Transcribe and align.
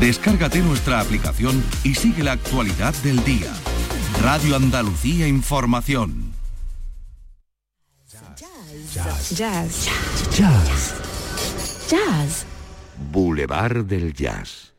Descárgate 0.00 0.60
nuestra 0.60 0.98
aplicación 0.98 1.62
y 1.84 1.94
sigue 1.94 2.24
la 2.24 2.32
actualidad 2.32 2.94
del 3.02 3.22
día. 3.22 3.52
Radio 4.22 4.56
Andalucía 4.56 5.28
Información. 5.28 6.32
Jazz. 8.08 9.36
Jazz. 9.36 9.36
Jazz. 9.36 10.38
Jazz. 10.38 11.90
Jazz. 11.90 12.46
Boulevard 13.12 13.84
del 13.84 14.14
Jazz. 14.14 14.72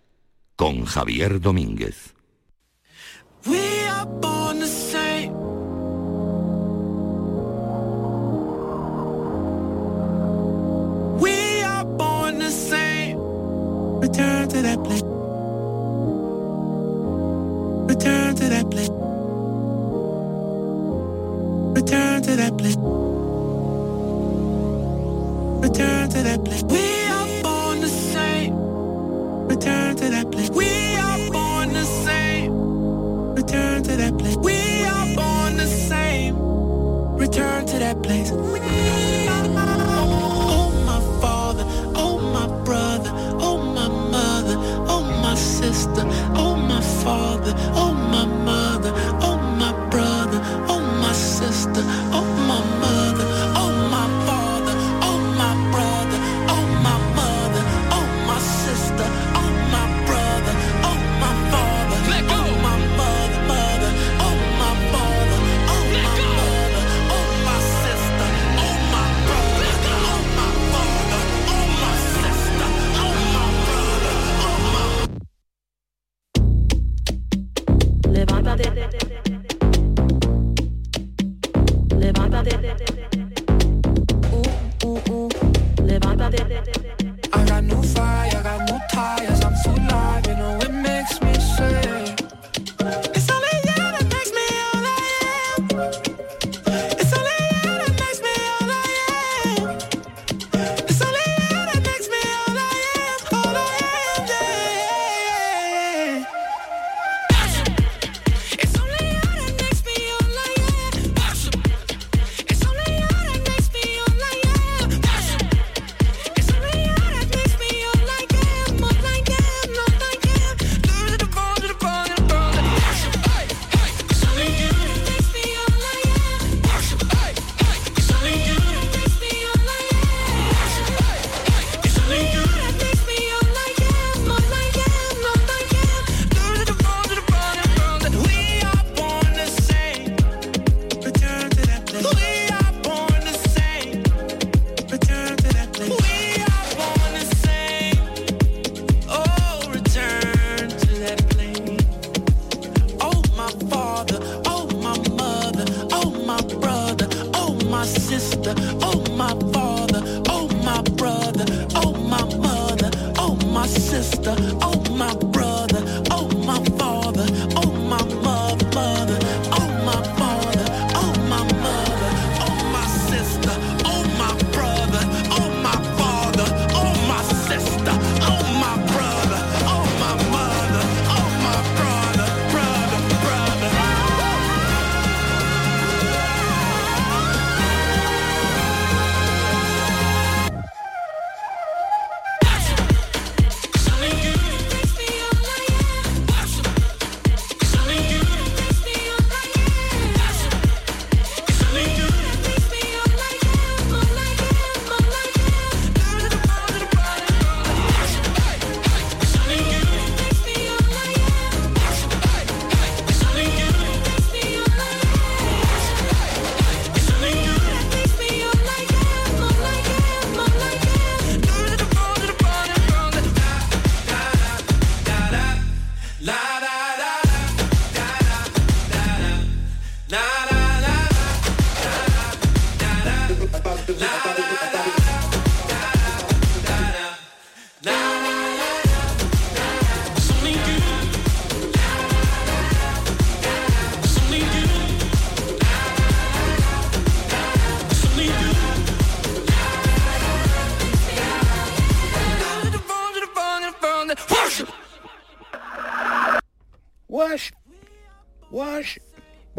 Con 0.56 0.86
Javier 0.86 1.40
Domínguez. 1.40 2.11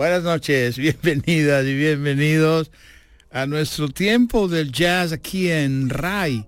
Buenas 0.02 0.24
noches, 0.24 0.78
bienvenidas 1.00 1.64
y 1.64 1.76
bienvenidos 1.76 2.72
a 3.30 3.46
nuestro 3.46 3.88
tiempo 3.88 4.48
del 4.48 4.72
jazz 4.72 5.12
aquí 5.12 5.48
en 5.48 5.90
RAI, 5.90 6.44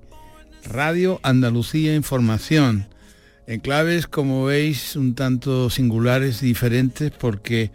Radio 0.64 1.20
Andalucía 1.22 1.94
Información, 1.94 2.88
en 3.46 3.60
claves 3.60 4.08
como 4.08 4.44
veis 4.44 4.96
un 4.96 5.14
tanto 5.14 5.70
singulares, 5.70 6.40
diferentes, 6.40 7.12
porque 7.12 7.70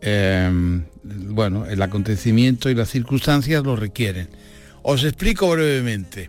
em, 0.00 0.86
bueno, 1.04 1.64
el 1.64 1.80
acontecimiento 1.80 2.68
y 2.68 2.74
las 2.74 2.90
circunstancias 2.90 3.62
lo 3.62 3.76
requieren. 3.76 4.28
Os 4.82 5.04
explico 5.04 5.48
brevemente. 5.48 6.28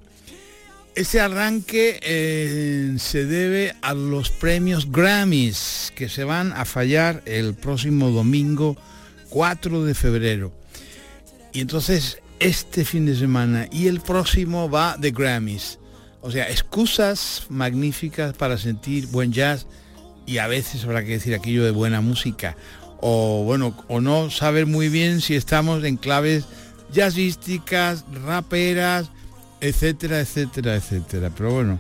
Este 0.94 1.22
arranque 1.22 2.00
eh, 2.04 2.96
se 2.98 3.26
debe 3.26 3.74
a 3.82 3.94
los 3.94 4.30
premios 4.30 4.92
Grammys 4.92 5.94
que 5.96 6.10
se 6.10 6.26
van 6.26 6.52
a 6.52 6.66
fallar 6.66 7.24
el 7.26 7.54
próximo 7.54 8.10
domingo 8.10 8.76
4 9.30 9.86
de 9.86 9.94
febrero. 9.94 10.52
Y 11.54 11.62
entonces 11.62 12.20
este 12.40 12.84
fin 12.84 13.06
de 13.06 13.16
semana 13.16 13.68
y 13.72 13.88
el 13.88 14.02
próximo 14.02 14.70
va 14.70 14.98
de 14.98 15.12
Grammys. 15.12 15.80
O 16.20 16.30
sea, 16.30 16.50
excusas 16.50 17.46
magníficas 17.48 18.34
para 18.34 18.58
sentir 18.58 19.08
buen 19.08 19.32
jazz 19.32 19.68
y 20.26 20.40
a 20.40 20.48
veces 20.48 20.84
habrá 20.84 21.06
que 21.06 21.12
decir 21.12 21.34
aquello 21.34 21.64
de 21.64 21.72
buena 21.72 22.02
música. 22.02 22.58
O 23.00 23.44
bueno, 23.46 23.82
o 23.88 24.02
no 24.02 24.30
saber 24.30 24.66
muy 24.66 24.90
bien 24.90 25.22
si 25.22 25.36
estamos 25.36 25.86
en 25.86 25.96
claves 25.96 26.44
jazzísticas, 26.92 28.04
raperas, 28.26 29.10
etcétera, 29.62 30.20
etcétera, 30.20 30.76
etcétera. 30.76 31.30
Pero 31.36 31.54
bueno, 31.54 31.80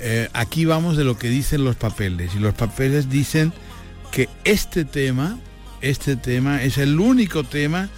eh, 0.00 0.28
aquí 0.32 0.64
vamos 0.64 0.96
de 0.96 1.04
lo 1.04 1.18
que 1.18 1.28
dicen 1.28 1.64
los 1.64 1.76
papeles. 1.76 2.34
Y 2.36 2.38
los 2.38 2.54
papeles 2.54 3.10
dicen 3.10 3.52
que 4.12 4.28
este 4.44 4.84
tema, 4.84 5.38
este 5.80 6.16
tema 6.16 6.62
es 6.62 6.78
el 6.78 7.00
único 7.00 7.44
tema 7.44 7.88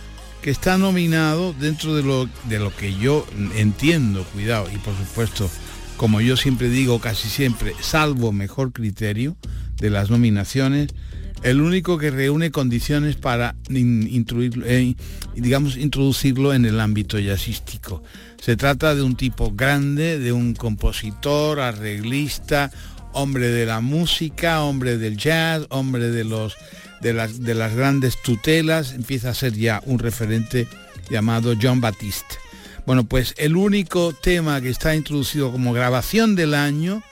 que 0.42 0.50
está 0.50 0.78
nominado 0.78 1.52
dentro 1.52 1.94
de 1.94 2.02
lo, 2.02 2.28
de 2.48 2.58
lo 2.58 2.74
que 2.74 2.94
yo 2.94 3.26
entiendo, 3.56 4.24
cuidado, 4.32 4.68
y 4.72 4.78
por 4.78 4.96
supuesto, 4.96 5.50
como 5.96 6.20
yo 6.20 6.36
siempre 6.36 6.70
digo, 6.70 6.98
casi 6.98 7.28
siempre, 7.28 7.74
salvo 7.80 8.32
mejor 8.32 8.72
criterio 8.72 9.36
de 9.76 9.90
las 9.90 10.08
nominaciones, 10.08 10.88
el 11.42 11.60
único 11.60 11.98
que 11.98 12.10
reúne 12.10 12.50
condiciones 12.50 13.16
para 13.16 13.54
eh, 13.68 14.94
digamos, 15.34 15.76
introducirlo 15.76 16.52
en 16.52 16.64
el 16.64 16.80
ámbito 16.80 17.18
jazzístico. 17.18 18.02
Se 18.40 18.56
trata 18.56 18.94
de 18.94 19.02
un 19.02 19.16
tipo 19.16 19.52
grande, 19.52 20.18
de 20.18 20.32
un 20.32 20.54
compositor, 20.54 21.60
arreglista, 21.60 22.70
hombre 23.12 23.48
de 23.48 23.66
la 23.66 23.80
música, 23.80 24.62
hombre 24.62 24.96
del 24.96 25.18
jazz, 25.18 25.66
hombre 25.68 26.10
de 26.10 26.24
los 26.24 26.56
de 27.02 27.12
las 27.12 27.42
de 27.42 27.54
las 27.54 27.74
grandes 27.74 28.20
tutelas, 28.22 28.92
empieza 28.92 29.30
a 29.30 29.34
ser 29.34 29.52
ya 29.52 29.82
un 29.84 29.98
referente 29.98 30.66
llamado 31.10 31.54
John 31.60 31.80
Batiste. 31.80 32.36
Bueno, 32.86 33.04
pues 33.04 33.34
el 33.36 33.56
único 33.56 34.14
tema 34.14 34.60
que 34.60 34.70
está 34.70 34.94
introducido 34.94 35.52
como 35.52 35.74
grabación 35.74 36.34
del 36.34 36.54
año, 36.54 37.02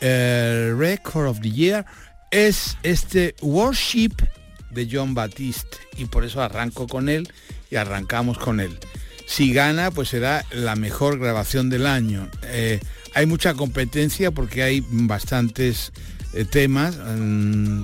el 0.00 0.78
Record 0.78 1.28
of 1.28 1.40
the 1.40 1.50
Year, 1.50 1.86
es 2.30 2.76
este 2.82 3.34
Worship 3.40 4.12
de 4.70 4.88
John 4.90 5.14
Batiste 5.14 5.78
y 5.96 6.04
por 6.04 6.24
eso 6.24 6.42
arranco 6.42 6.86
con 6.86 7.08
él 7.08 7.26
y 7.70 7.76
arrancamos 7.76 8.38
con 8.38 8.60
él. 8.60 8.78
Si 9.28 9.52
gana, 9.52 9.90
pues 9.90 10.08
será 10.08 10.46
la 10.50 10.74
mejor 10.74 11.18
grabación 11.18 11.68
del 11.68 11.86
año. 11.86 12.28
Eh, 12.44 12.80
hay 13.14 13.26
mucha 13.26 13.52
competencia 13.52 14.30
porque 14.30 14.62
hay 14.62 14.82
bastantes 14.90 15.92
eh, 16.32 16.46
temas, 16.46 16.96
mm, 16.96 17.82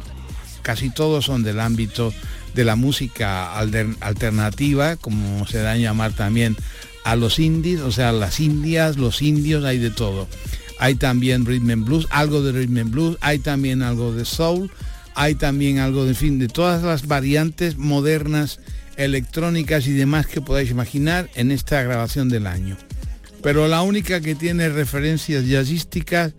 casi 0.62 0.88
todos 0.88 1.26
son 1.26 1.42
del 1.42 1.60
ámbito 1.60 2.14
de 2.54 2.64
la 2.64 2.76
música 2.76 3.58
alter- 3.58 3.94
alternativa, 4.00 4.96
como 4.96 5.46
se 5.46 5.58
da 5.58 5.72
a 5.72 5.76
llamar 5.76 6.12
también 6.14 6.56
a 7.04 7.14
los 7.14 7.38
indies, 7.38 7.80
o 7.80 7.92
sea, 7.92 8.12
las 8.12 8.40
indias, 8.40 8.96
los 8.96 9.20
indios, 9.20 9.64
hay 9.64 9.78
de 9.78 9.90
todo. 9.90 10.26
Hay 10.78 10.94
también 10.94 11.44
rhythm 11.44 11.70
and 11.70 11.84
blues, 11.84 12.06
algo 12.10 12.42
de 12.42 12.52
rhythm 12.52 12.78
and 12.78 12.90
blues, 12.90 13.18
hay 13.20 13.38
también 13.38 13.82
algo 13.82 14.12
de 14.14 14.24
soul, 14.24 14.70
hay 15.14 15.34
también 15.34 15.78
algo 15.78 16.04
de 16.04 16.10
en 16.10 16.16
fin 16.16 16.38
de 16.38 16.48
todas 16.48 16.82
las 16.82 17.06
variantes 17.06 17.76
modernas, 17.76 18.60
electrónicas 18.96 19.86
y 19.86 19.92
demás 19.92 20.26
que 20.26 20.40
podáis 20.40 20.70
imaginar 20.70 21.28
en 21.34 21.50
esta 21.50 21.82
grabación 21.82 22.28
del 22.28 22.46
año. 22.46 22.76
Pero 23.42 23.68
la 23.68 23.82
única 23.82 24.20
que 24.20 24.34
tiene 24.34 24.68
referencias 24.68 25.44
jazzísticas 25.46 26.32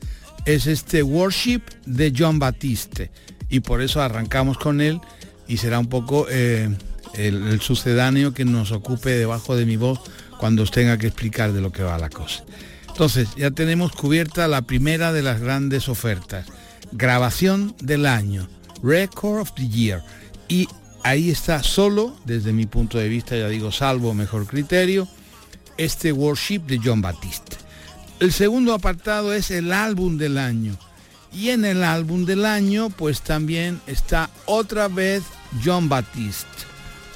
es 0.46 0.68
este 0.68 1.04
Worship 1.04 1.62
de 1.86 2.14
John 2.16 2.40
Batiste 2.40 3.12
y 3.50 3.60
por 3.60 3.82
eso 3.82 4.02
arrancamos 4.02 4.58
con 4.58 4.82
él 4.82 5.00
y 5.48 5.58
será 5.58 5.80
un 5.80 5.88
poco 5.88 6.28
eh, 6.30 6.70
el, 7.14 7.48
el 7.48 7.62
sucedáneo 7.62 8.34
que 8.34 8.46
nos 8.46 8.72
ocupe 8.72 9.12
debajo 9.12 9.56
de 9.56 9.66
mi 9.66 9.78
voz 9.78 10.00
cuando 10.40 10.64
os 10.64 10.72
tenga 10.72 10.98
que 10.98 11.08
explicar 11.08 11.54
de 11.54 11.62
lo 11.62 11.72
que 11.72 11.84
va 11.84 11.98
la 11.98 12.10
cosa. 12.10 12.44
Entonces, 12.88 13.28
ya 13.36 13.52
tenemos 13.52 13.92
cubierta 13.92 14.48
la 14.48 14.62
primera 14.62 15.12
de 15.12 15.22
las 15.22 15.42
grandes 15.42 15.90
ofertas. 15.90 16.48
Grabación 16.94 17.76
del 17.82 18.06
año, 18.06 18.48
Record 18.82 19.42
of 19.42 19.54
the 19.56 19.68
Year. 19.68 20.02
Y 20.48 20.70
ahí 21.06 21.30
está 21.30 21.62
solo, 21.62 22.18
desde 22.26 22.52
mi 22.52 22.66
punto 22.66 22.98
de 22.98 23.08
vista, 23.08 23.38
ya 23.38 23.48
digo, 23.48 23.72
salvo 23.72 24.16
mejor 24.16 24.48
criterio, 24.48 25.08
este 25.78 26.12
Worship 26.12 26.62
de 26.62 26.82
John 26.84 27.02
Batiste. 27.02 27.58
El 28.20 28.34
segundo 28.34 28.74
apartado 28.74 29.32
es 29.32 29.52
el 29.52 29.72
álbum 29.72 30.18
del 30.18 30.40
año. 30.40 30.76
Y 31.32 31.50
en 31.50 31.64
el 31.64 31.84
álbum 31.84 32.26
del 32.26 32.44
año, 32.44 32.90
pues 32.90 33.22
también 33.22 33.80
está 33.86 34.32
otra 34.46 34.88
vez 34.88 35.22
John 35.64 35.90
Batiste. 35.90 36.48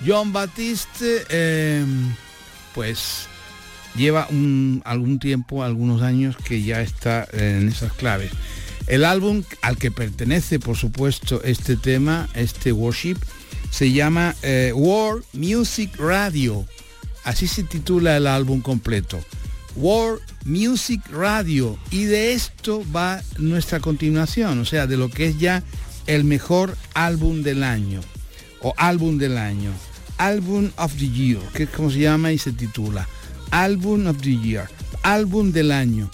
John 0.06 0.34
Batiste, 0.34 1.26
eh, 1.30 1.84
pues 2.76 3.26
lleva 3.96 4.28
algún 4.84 5.18
tiempo, 5.20 5.64
algunos 5.64 6.04
años 6.04 6.38
que 6.38 6.62
ya 6.62 6.82
está 6.82 7.28
en 7.34 7.70
esas 7.70 7.94
claves. 7.94 8.32
El 8.86 9.04
álbum 9.04 9.44
al 9.64 9.78
que 9.78 9.90
pertenece, 9.90 10.60
por 10.60 10.78
supuesto, 10.78 11.42
este 11.44 11.76
tema, 11.76 12.30
este 12.36 12.72
worship, 12.72 13.18
se 13.70 13.92
llama 13.92 14.36
eh, 14.42 14.72
World 14.76 15.24
Music 15.34 15.96
Radio. 15.98 16.66
Así 17.24 17.48
se 17.48 17.64
titula 17.64 18.18
el 18.18 18.28
álbum 18.28 18.62
completo. 18.62 19.20
World 19.76 20.22
Music 20.46 21.02
Radio. 21.12 21.78
Y 21.92 22.06
de 22.06 22.34
esto 22.34 22.84
va 22.96 23.22
nuestra 23.38 23.80
continuación, 23.80 24.60
o 24.60 24.66
sea, 24.66 24.88
de 24.88 24.98
lo 24.98 25.10
que 25.10 25.28
es 25.28 25.40
ya 25.40 25.64
el 26.08 26.24
mejor 26.24 26.76
álbum 26.94 27.44
del 27.44 27.64
año. 27.64 28.02
O 28.62 28.74
álbum 28.78 29.18
del 29.18 29.38
año. 29.38 29.72
Album 30.18 30.72
of 30.78 30.94
the 30.98 31.08
Year, 31.08 31.40
que 31.54 31.64
es 31.64 31.70
como 31.70 31.92
se 31.92 32.00
llama 32.00 32.32
y 32.32 32.38
se 32.38 32.52
titula. 32.52 33.08
Album 33.52 34.08
of 34.08 34.22
the 34.22 34.38
Year. 34.38 34.70
Álbum 35.04 35.52
del 35.52 35.72
año. 35.72 36.10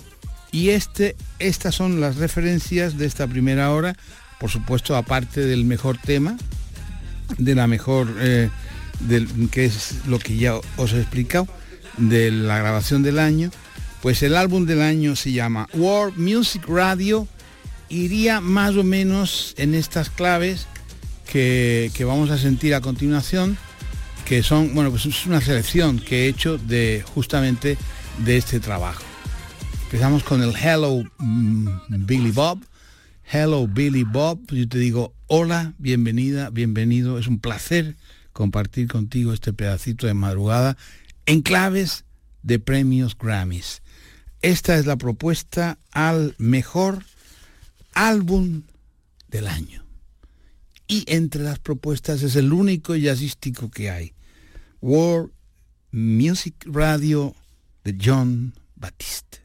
Y 0.52 0.70
este, 0.70 1.16
estas 1.40 1.76
son 1.76 2.00
las 2.00 2.18
referencias 2.18 2.98
de 2.98 3.06
esta 3.06 3.28
primera 3.28 3.72
hora. 3.72 3.98
Por 4.40 4.50
supuesto, 4.52 4.96
aparte 4.96 5.42
del 5.42 5.66
mejor 5.66 5.98
tema, 5.98 6.38
de 7.38 7.56
la 7.56 7.68
mejor, 7.68 8.08
eh, 8.20 8.50
del, 9.02 9.50
que 9.50 9.66
es 9.66 9.96
lo 10.08 10.20
que 10.20 10.38
ya 10.38 10.56
os 10.78 10.94
he 10.94 11.00
explicado, 11.00 11.48
de 11.98 12.32
la 12.32 12.58
grabación 12.58 13.04
del 13.04 13.20
año, 13.20 13.52
pues 14.02 14.22
el 14.24 14.36
álbum 14.36 14.66
del 14.66 14.82
año 14.82 15.16
se 15.16 15.32
llama 15.32 15.68
World 15.74 16.18
Music 16.18 16.64
Radio, 16.68 17.28
iría 17.90 18.42
más 18.42 18.76
o 18.76 18.84
menos 18.84 19.54
en 19.58 19.74
estas 19.74 20.10
claves 20.10 20.68
que, 21.32 21.92
que 21.94 22.06
vamos 22.06 22.30
a 22.30 22.38
sentir 22.38 22.76
a 22.76 22.82
continuación, 22.82 23.58
que 24.26 24.44
son, 24.44 24.74
bueno, 24.74 24.90
pues 24.90 25.06
es 25.06 25.26
una 25.26 25.42
selección 25.42 26.00
que 26.00 26.26
he 26.26 26.28
hecho 26.28 26.58
de 26.58 27.04
justamente 27.14 27.78
de 28.20 28.38
este 28.38 28.60
trabajo. 28.60 29.04
Empezamos 29.86 30.24
con 30.24 30.42
el 30.42 30.54
Hello 30.56 31.04
mm, 31.20 31.68
Billy 32.06 32.32
Bob. 32.32 32.60
Hello 33.32 33.68
Billy 33.68 34.04
Bob. 34.04 34.52
Yo 34.52 34.68
te 34.70 34.78
digo 34.78 35.14
hola, 35.28 35.74
bienvenida, 35.80 36.52
bienvenido. 36.52 37.18
Es 37.18 37.28
un 37.28 37.40
placer 37.40 37.96
compartir 38.34 38.88
contigo 38.88 39.34
este 39.34 39.52
pedacito 39.52 40.06
de 40.06 40.14
madrugada 40.14 40.78
en 41.26 41.42
claves 41.42 42.06
de 42.44 42.60
premios 42.60 43.18
Grammys. 43.18 43.82
Esta 44.42 44.78
es 44.78 44.86
la 44.86 44.98
propuesta 44.98 45.80
al 45.92 46.36
mejor 46.38 47.04
álbum 47.94 48.64
del 49.28 49.48
año. 49.48 49.84
Y 50.88 51.04
entre 51.08 51.42
las 51.42 51.58
propuestas 51.58 52.22
es 52.22 52.36
el 52.36 52.54
único 52.54 52.96
jazzístico 52.96 53.72
que 53.72 53.90
hay. 53.90 54.14
World 54.82 55.32
Music 55.92 56.54
Radio 56.68 57.34
de 57.84 57.98
John 58.00 58.54
Batiste. 58.76 59.40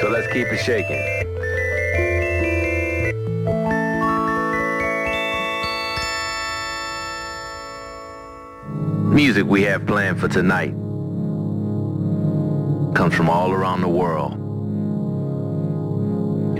So 0.00 0.08
let's 0.08 0.32
keep 0.32 0.46
it 0.46 0.58
shaking. 0.58 1.02
Music 9.12 9.44
we 9.44 9.62
have 9.62 9.84
planned 9.86 10.20
for 10.20 10.28
tonight 10.28 10.70
comes 12.94 13.12
from 13.12 13.28
all 13.28 13.50
around 13.50 13.80
the 13.80 13.88
world. 13.88 14.34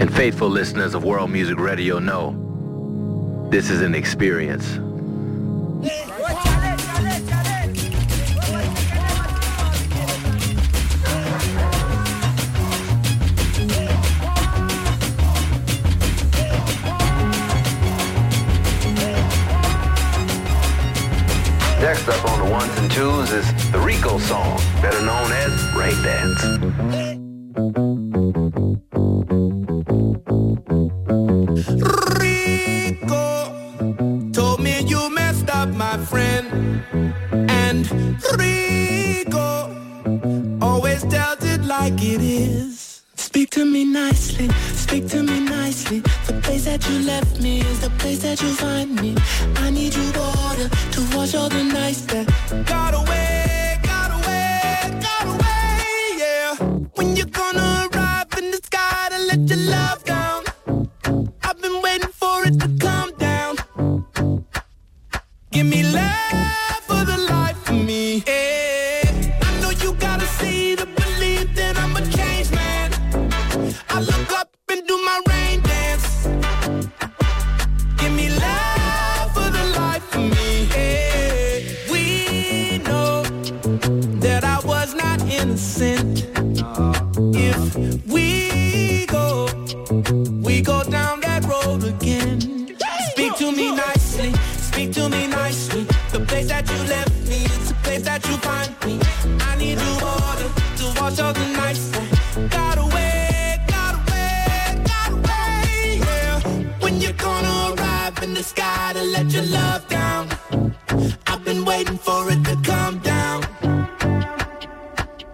And 0.01 0.13
faithful 0.13 0.49
listeners 0.49 0.95
of 0.95 1.05
World 1.05 1.31
Music 1.31 1.61
Radio 1.61 2.01
know 2.01 3.49
this 3.51 3.71
is 3.71 3.83
an 3.83 3.95
experience. 3.95 4.79
On 23.01 23.07
the 23.07 23.13
ones 23.13 23.31
and 23.33 23.45
twos 23.45 23.57
is 23.57 23.73
the 23.73 23.79
Rico 23.79 24.19
song, 24.19 24.59
better 24.81 25.01
known 25.03 25.31
as 25.33 25.75
Rain 25.75 26.03
Dance. 26.03 27.08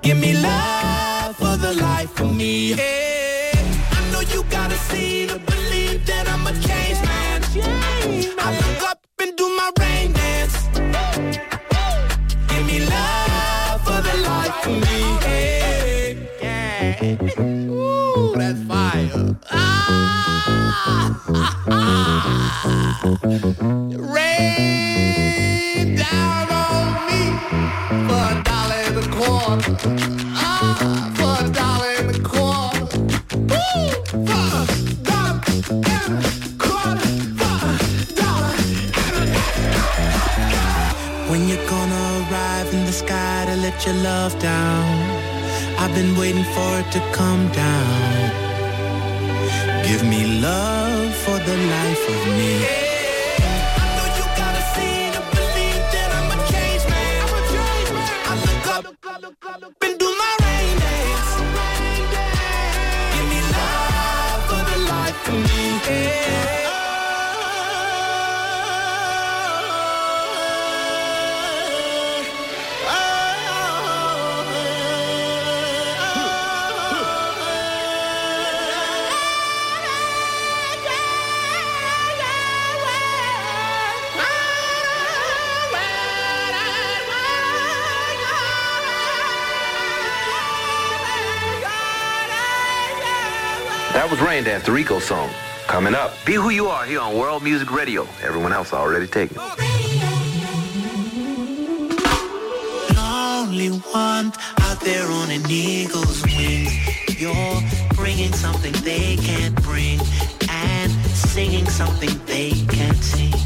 Give 0.05 0.19
me 0.19 0.35
love 0.35 1.35
for 1.37 1.57
the 1.57 1.73
life 1.81 2.21
of 2.21 2.37
me. 2.37 2.75
Yeah. 2.75 3.53
I 3.93 4.11
know 4.13 4.21
you 4.21 4.43
gotta 4.51 4.75
see 4.77 5.27
to 5.27 5.39
believe 5.39 6.05
that 6.07 6.29
I'm 6.29 6.47
a 6.47 6.53
changed 6.53 7.03
man. 7.07 7.43
I 8.39 8.53
look 8.61 8.83
up 8.91 9.01
and 9.23 9.35
do 9.35 9.49
my 9.57 9.71
rain 9.81 10.13
dance. 10.13 10.69
Give 12.49 12.67
me 12.67 12.81
love 12.87 13.81
for 13.87 14.03
the 14.03 14.17
life 14.29 14.67
of 14.67 14.77
me. 14.85 15.01
Yeah. 16.43 17.71
Ooh, 17.71 18.35
that's 18.37 18.61
fire. 18.65 19.37
Ah. 19.51 21.17
Rain 24.15 25.97
down 25.97 26.51
on 26.51 27.09
me 27.09 27.23
for 28.09 28.44
for! 29.25 29.61
For 31.19 31.35
When 41.31 41.49
you're 41.49 41.69
gonna 41.69 42.05
arrive 42.21 42.73
in 42.73 42.85
the 42.87 42.93
sky 42.93 43.45
to 43.49 43.57
let 43.57 43.85
your 43.87 43.95
love 43.95 44.39
down? 44.39 44.85
I've 45.79 45.95
been 45.95 46.17
waiting 46.17 46.45
for 46.55 46.71
it 46.81 46.93
to 46.93 47.01
come 47.13 47.49
down. 47.53 48.45
Give 49.89 50.03
me 50.05 50.41
love 50.41 51.15
for 51.25 51.39
the 51.39 51.57
life 51.75 52.09
of 52.09 52.27
me. 52.39 52.84
The 94.65 94.73
Rico 94.73 94.99
song. 94.99 95.31
Coming 95.67 95.95
up, 95.95 96.13
Be 96.25 96.35
Who 96.35 96.49
You 96.51 96.69
Are 96.69 96.85
here 96.87 97.01
on 97.01 97.17
World 97.17 97.43
Music 97.43 97.71
Radio. 97.71 98.03
Everyone 98.23 98.53
else 98.53 98.73
already 98.73 99.07
taken. 99.07 99.37
lonely 102.97 103.69
one 103.93 104.33
out 104.63 104.81
there 104.81 105.07
on 105.07 105.31
an 105.31 105.43
eagle's 105.51 106.23
wing. 106.23 106.67
You're 107.19 107.61
bringing 107.95 108.33
something 108.33 108.73
they 108.85 109.17
can't 109.17 109.55
bring 109.63 110.01
and 110.49 110.91
singing 111.13 111.67
something 111.67 112.11
they 112.27 112.53
can't 112.69 112.97
sing. 112.97 113.44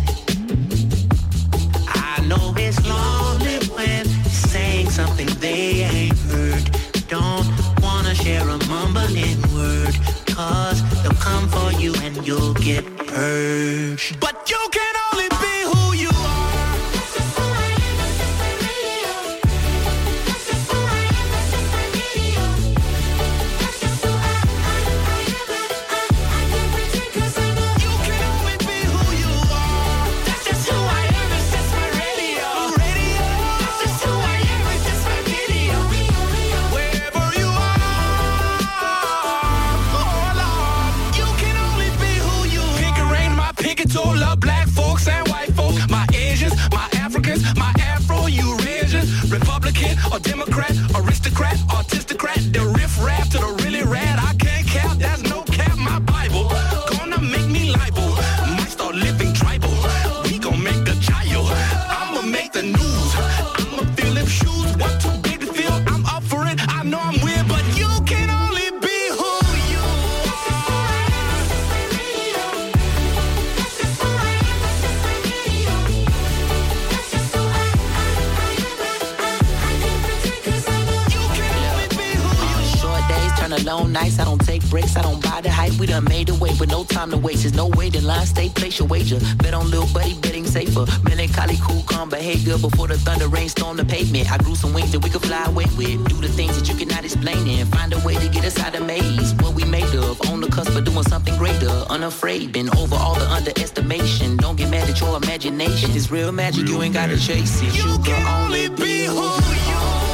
Wager. 89.11 89.37
Bet 89.37 89.55
on 89.55 89.71
little 89.71 89.89
buddy, 89.93 90.15
betting 90.21 90.47
safer. 90.47 90.87
Melancholy, 91.05 91.57
cool, 91.63 91.83
calm 91.83 92.09
behavior. 92.09 92.59
Before 92.59 92.89
the 92.89 92.99
thunder 92.99 93.29
rain 93.29 93.49
storm 93.49 93.77
the 93.77 93.85
pavement. 93.85 94.31
I 94.31 94.39
grew 94.39 94.55
some 94.55 94.73
wings 94.73 94.93
that 94.93 95.01
we 95.01 95.11
could 95.11 95.23
fly 95.23 95.45
away 95.45 95.67
with. 95.77 96.09
Do 96.09 96.17
the 96.17 96.29
things 96.29 96.59
that 96.59 96.69
you 96.69 96.75
cannot 96.75 97.05
explain 97.05 97.47
and 97.49 97.69
find 97.69 97.93
a 97.93 97.99
way 98.01 98.15
to 98.15 98.29
get 98.29 98.45
us 98.45 98.59
out 98.59 98.75
of 98.75 98.87
maze. 98.87 99.35
What 99.35 99.55
we 99.55 99.65
made 99.65 99.95
of, 99.95 100.21
on 100.31 100.41
the 100.41 100.49
cusp 100.49 100.75
of 100.77 100.85
doing 100.85 101.05
something 101.05 101.37
greater. 101.37 101.71
Unafraid, 101.91 102.53
been 102.53 102.69
over 102.77 102.97
all 102.97 103.15
the 103.15 103.29
underestimation. 103.31 104.37
Don't 104.37 104.57
get 104.57 104.71
mad 104.71 104.89
at 104.89 105.01
your 105.01 105.17
imagination. 105.17 105.91
If 105.91 105.97
it's 105.97 106.11
real 106.11 106.33
magic, 106.33 106.69
you 106.69 106.83
ain't 106.83 106.95
gotta 106.95 107.19
chase 107.19 107.63
it. 107.63 107.75
You, 107.77 107.99
can 108.05 108.23
only 108.27 108.69
be 108.69 109.07
who 109.07 109.15
you 109.15 109.79
언 109.79 110.08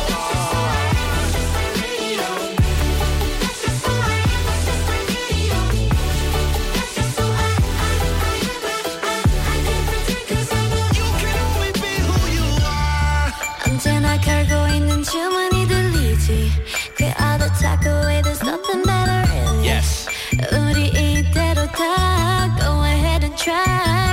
try 23.44 24.03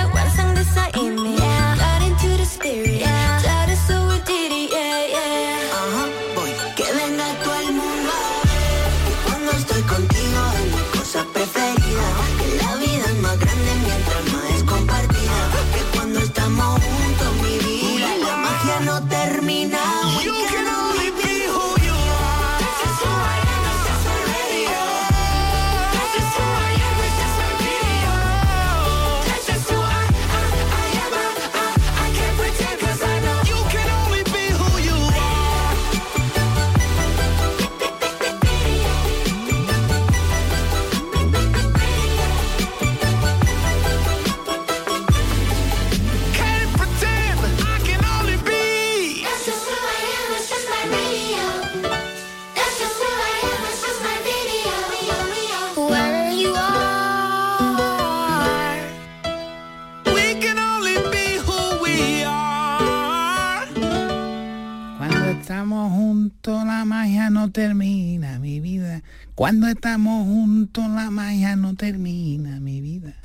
mi 67.82 68.60
vida. 68.60 69.02
Cuando 69.36 69.68
estamos 69.68 70.26
juntos 70.26 70.84
la 70.90 71.10
magia 71.10 71.56
no 71.56 71.76
termina, 71.76 72.60
mi 72.60 72.80
vida. 72.82 73.16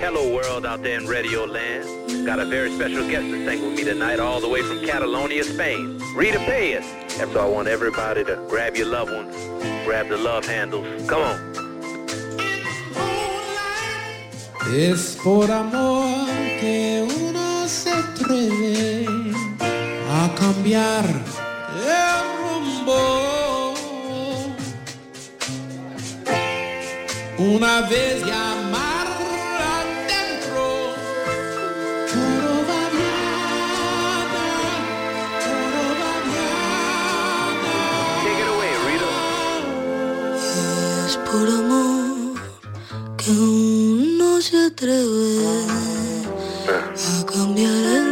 Hello, 0.00 0.34
world 0.34 0.66
out 0.66 0.82
there 0.82 1.00
in 1.00 1.06
Radio 1.06 1.44
Land. 1.44 2.26
Got 2.26 2.38
a 2.38 2.44
very 2.44 2.70
special 2.74 3.08
guest 3.08 3.26
to 3.26 3.44
sing 3.46 3.62
with 3.62 3.76
me 3.76 3.84
tonight, 3.84 4.20
all 4.20 4.40
the 4.40 4.48
way 4.48 4.62
from 4.62 4.84
Catalonia, 4.84 5.44
Spain. 5.44 5.98
Rita 6.14 6.38
Payas. 6.40 6.84
And 7.20 7.32
so 7.32 7.40
I 7.40 7.48
want 7.48 7.68
everybody 7.68 8.24
to 8.24 8.36
grab 8.48 8.76
your 8.76 8.86
loved 8.86 9.12
ones, 9.12 9.34
grab 9.84 10.08
the 10.08 10.18
love 10.18 10.44
handles. 10.44 10.86
Come 11.08 11.22
on. 11.22 11.52
Es 14.74 15.18
por 15.22 15.50
amor 15.50 16.26
que 16.60 17.06
uno 17.28 17.68
se 17.68 17.90
atreve 17.90 19.06
a 20.08 20.34
cambiar 20.34 21.04
el 21.84 22.22
rumbo. 22.38 23.41
Una 27.42 27.82
vez 27.82 28.24
llamar 28.24 29.08
adentro, 29.74 30.94
todo 32.12 32.52
va 32.68 32.82
bien, 32.96 34.26
todo 35.44 35.80
va 36.00 36.12
bien. 36.30 37.54
Take 38.22 38.40
it 38.42 38.48
away, 38.54 38.74
Rita. 38.86 39.14
es 41.06 41.14
por 41.16 41.46
amor 41.48 42.38
que 43.16 43.30
uno 43.32 44.28
se 44.40 44.56
atreve 44.66 45.46
a 46.68 47.26
cambiar 47.26 47.74
el 47.74 48.11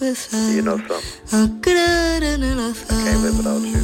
empezar 0.00 0.50
You 0.54 0.62
know 0.62 0.78
something? 0.78 1.58
a 1.58 1.60
creer 1.60 2.22
en 2.24 2.42
el 2.42 2.60
azar. 2.60 2.88
Can't 3.04 3.22
live 3.22 3.36
without 3.36 3.62
you. 3.62 3.80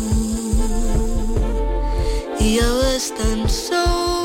Y 2.40 2.56
ya 2.56 2.72
ves 2.74 3.12
tan 3.14 3.48
solo 3.48 4.15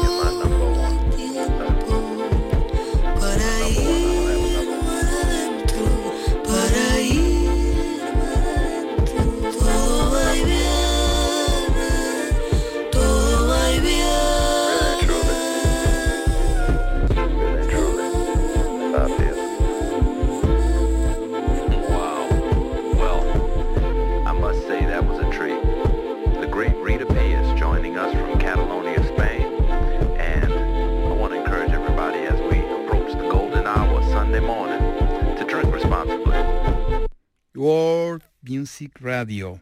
World 37.62 38.24
Music 38.42 38.90
Radio, 39.02 39.60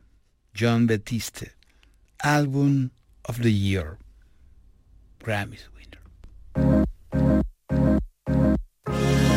John 0.54 0.88
Batiste, 0.88 1.50
Album 2.24 2.92
of 3.26 3.44
the 3.44 3.52
Year, 3.52 3.98
Grammys 5.22 5.68
winner. 5.76 6.86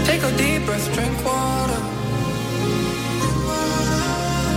Take 0.05 0.23
a 0.23 0.37
deep 0.37 0.65
breath, 0.65 0.95
drink 0.95 1.25
water. 1.27 1.81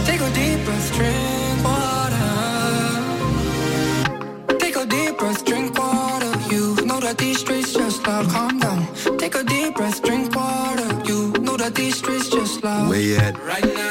Take 0.06 0.22
a 0.22 0.30
deep 0.38 0.63
breath, 0.65 0.94
drink 0.94 1.63
water. 1.65 2.30
Take 4.60 4.76
a 4.76 4.86
deep 4.86 5.18
breath, 5.18 5.44
drink 5.46 5.76
water. 5.80 6.32
You 6.54 6.76
know 6.86 7.00
that 7.00 7.18
these 7.18 7.39
streets 7.39 7.74
just 7.74 8.06
love, 8.06 8.30
calm 8.30 8.60
down. 8.60 8.86
Take 9.18 9.34
a 9.34 9.44
deep 9.44 9.74
breath, 9.74 10.04
drink 10.04 10.36
water. 10.36 10.89
You 11.06 11.32
know 11.41 11.58
that 11.58 11.74
these 11.74 11.98
streets 11.98 12.30
just 12.30 12.63
love. 12.63 12.89
Where 12.89 13.02
you 13.02 13.15
at? 13.15 13.36
Right 13.44 13.65
now. 13.65 13.85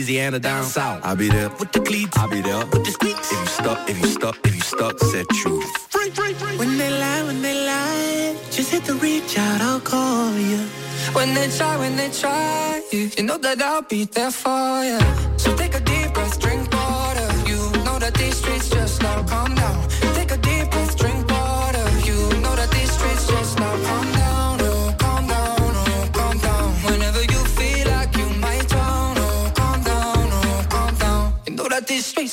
Louisiana 0.00 0.38
down 0.38 0.64
south. 0.64 1.04
I'll 1.04 1.14
be 1.14 1.28
there. 1.28 1.50
With 1.58 1.72
the 1.72 1.80
cleats. 1.80 2.16
I'll 2.16 2.30
be 2.30 2.40
there. 2.40 2.64
With 2.72 2.86
the 2.86 2.90
squeaks. 2.90 3.30
If 3.32 3.38
you 3.38 3.46
stuck, 3.46 3.90
if 3.90 4.00
you 4.00 4.06
stuck, 4.06 4.36
if 4.46 4.54
you 4.54 4.62
stuck, 4.62 4.98
set 4.98 5.26
you. 5.44 5.60
Free, 5.90 6.08
free, 6.08 6.32
free. 6.32 6.56
When 6.56 6.78
they 6.78 6.88
lie, 6.88 7.22
when 7.24 7.42
they 7.42 7.66
lie, 7.66 8.34
just 8.50 8.70
hit 8.72 8.84
the 8.84 8.94
reach 8.94 9.36
out, 9.36 9.60
I'll 9.60 9.78
call 9.78 10.32
you. 10.38 10.64
When 11.12 11.34
they 11.34 11.48
try, 11.50 11.76
when 11.76 11.96
they 11.96 12.08
try, 12.08 12.82
you, 12.90 13.10
you 13.14 13.24
know 13.24 13.36
that 13.36 13.60
I'll 13.60 13.82
be 13.82 14.06
there 14.06 14.30
for 14.30 14.84
you. 14.84 15.00
So 15.36 15.54
take 15.54 15.74
a 15.74 15.80
deep 15.80 16.14
breath, 16.14 16.40
drink 16.40 16.72
water. 16.72 17.28
You 17.46 17.60
know 17.84 17.98
that 17.98 18.14
these 18.14 18.36
streets 18.38 18.70
just 18.70 19.02
now 19.02 19.22
calm 19.24 19.54
down. 19.54 19.89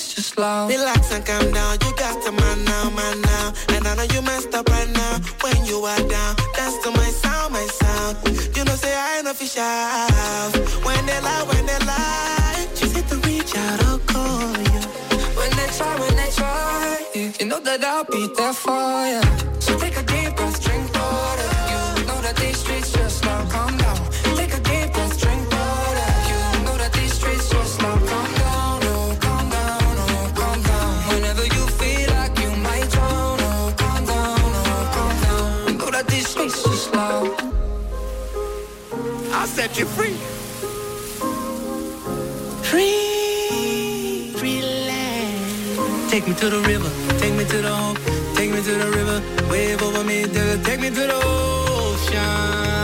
Just 0.06 0.38
loud. 0.38 0.70
Relax 0.70 1.12
and 1.12 1.26
calm 1.26 1.52
down, 1.52 1.78
you 1.84 1.92
got 1.96 2.22
to 2.24 2.32
man 2.32 2.64
now, 2.66 2.90
man 2.92 3.22
now. 3.22 3.54
And 3.70 3.88
I 3.88 3.96
know 3.96 4.08
you 4.14 4.22
messed 4.22 4.54
up 4.54 4.70
right 4.70 4.90
now. 4.90 5.14
When 5.42 5.66
you 5.66 5.78
are 5.92 6.04
down, 6.16 6.36
dance 6.56 6.78
to 6.84 6.92
my 6.92 7.10
sound, 7.24 7.54
my 7.54 7.66
sound. 7.82 8.14
You 8.56 8.64
know, 8.66 8.76
say 8.76 8.94
I 8.96 9.18
ain't 9.18 9.28
official. 9.28 9.64
When 10.86 11.02
they 11.06 11.20
lie, 11.22 11.44
when 11.50 11.66
they 11.66 11.80
lie, 11.86 12.68
just 12.76 12.96
hit 12.96 13.08
the 13.08 13.18
reach 13.28 13.56
out, 13.56 13.84
I'll 13.86 14.00
call 14.12 14.52
you. 14.74 14.82
When 15.40 15.52
they 15.58 15.70
try, 15.78 15.94
when 16.02 16.16
they 16.16 16.30
try, 16.40 17.06
you 17.40 17.46
know 17.46 17.60
that 17.60 17.84
I'll 17.84 18.04
be 18.04 18.28
there 18.38 18.54
for 18.54 19.08
you. 19.14 19.22
So 19.60 19.78
take 19.80 19.98
a 19.98 20.07
set 39.58 39.80
you 39.80 39.88
free. 39.88 40.14
Free, 42.70 44.32
free 44.38 44.62
land. 44.62 46.12
Take 46.12 46.28
me 46.28 46.36
to 46.36 46.50
the 46.52 46.60
river, 46.60 46.92
take 47.18 47.34
me 47.34 47.44
to 47.44 47.58
the 47.64 47.74
home, 47.74 47.98
take 48.36 48.52
me 48.52 48.62
to 48.62 48.74
the 48.84 48.90
river, 49.00 49.18
wave 49.50 49.82
over 49.82 50.04
me, 50.04 50.26
take 50.26 50.64
take 50.64 50.80
me 50.80 50.90
to 50.90 51.04
the 51.12 51.20
ocean. 51.24 52.77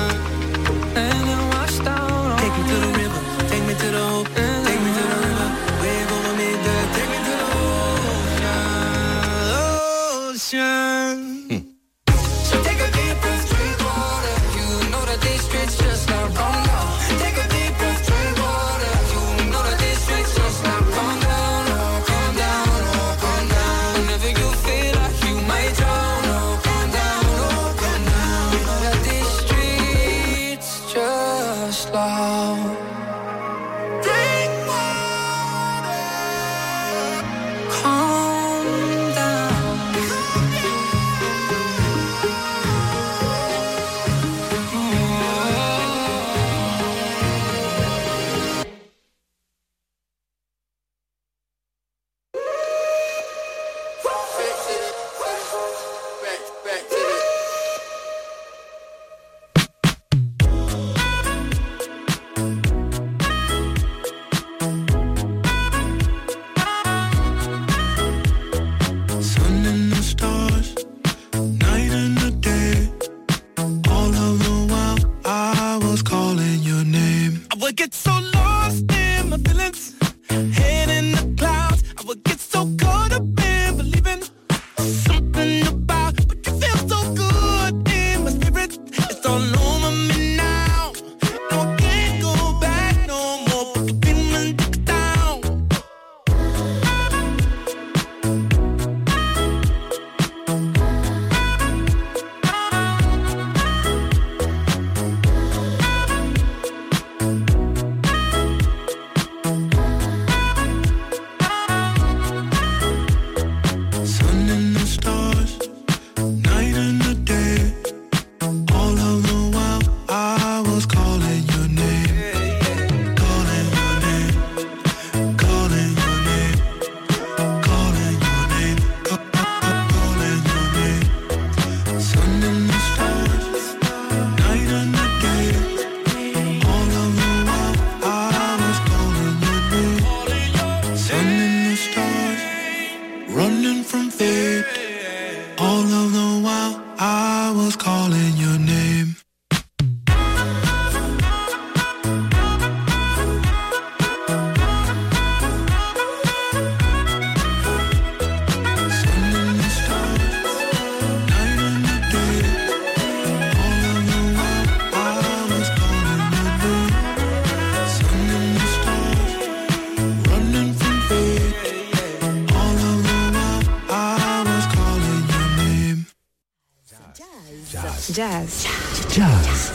Jazz. 178.14 178.68
Jazz. 179.10 179.74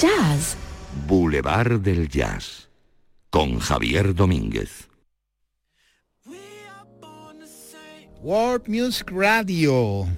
Jazz. 0.00 0.56
Boulevard 1.06 1.80
del 1.80 2.08
Jazz. 2.08 2.68
Con 3.30 3.60
Javier 3.60 4.12
Domínguez. 4.12 4.88
World 8.20 8.66
Music 8.66 9.12
Radio. 9.12 10.08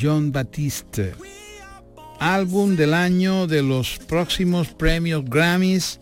John 0.00 0.32
Batiste. 0.32 1.12
Álbum 2.18 2.74
del 2.74 2.94
año 2.94 3.46
de 3.46 3.62
los 3.62 3.98
próximos 4.08 4.68
premios 4.68 5.26
Grammys 5.26 6.00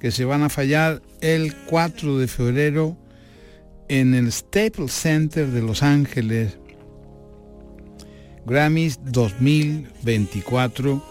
que 0.00 0.10
se 0.10 0.24
van 0.24 0.42
a 0.42 0.48
fallar 0.48 1.00
el 1.20 1.54
4 1.66 2.18
de 2.18 2.26
febrero 2.26 2.96
en 3.88 4.14
el 4.14 4.32
Staples 4.32 4.92
Center 4.92 5.46
de 5.46 5.62
Los 5.62 5.84
Ángeles 5.84 6.58
Grammys 8.46 8.98
2024. 9.04 11.02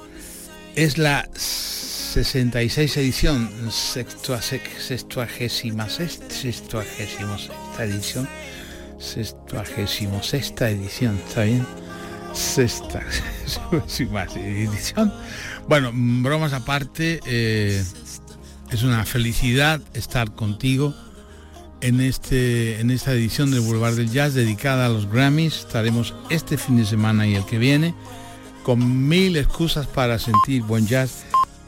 Es 0.76 0.98
la 0.98 1.28
66 1.34 2.98
edición, 2.98 3.50
sextua- 3.70 4.42
sex- 4.42 4.84
sextuagésima 4.88 5.90
sexta, 5.90 6.30
sexta 6.34 6.84
edición, 7.84 8.28
sextuagésimo 9.00 10.24
sexta 10.24 10.70
edición, 10.70 11.18
¿está 11.28 11.44
bien? 11.44 11.66
Sexta, 12.34 13.02
edición. 14.36 15.12
Bueno, 15.68 15.92
bromas 15.94 16.54
aparte, 16.54 17.20
eh, 17.26 17.84
es 18.72 18.84
una 18.84 19.04
felicidad 19.06 19.82
estar 19.94 20.34
contigo 20.36 20.94
en, 21.82 22.02
este, 22.02 22.80
en 22.80 22.92
esta 22.92 23.14
edición 23.14 23.52
del 23.52 23.62
Boulevard 23.62 23.96
del 23.96 24.12
Jazz 24.12 24.34
dedicada 24.34 24.86
a 24.86 24.90
los 24.90 25.10
Grammys. 25.10 25.60
Estaremos 25.60 26.14
este 26.30 26.58
fin 26.58 26.78
de 26.78 26.86
semana 26.86 27.28
y 27.28 27.36
el 27.36 27.46
que 27.46 27.58
viene 27.58 27.94
con 28.64 29.08
mil 29.08 29.38
excusas 29.38 29.88
para 29.88 30.20
sentir 30.20 30.64
buen 30.64 30.88
jazz. 30.88 31.24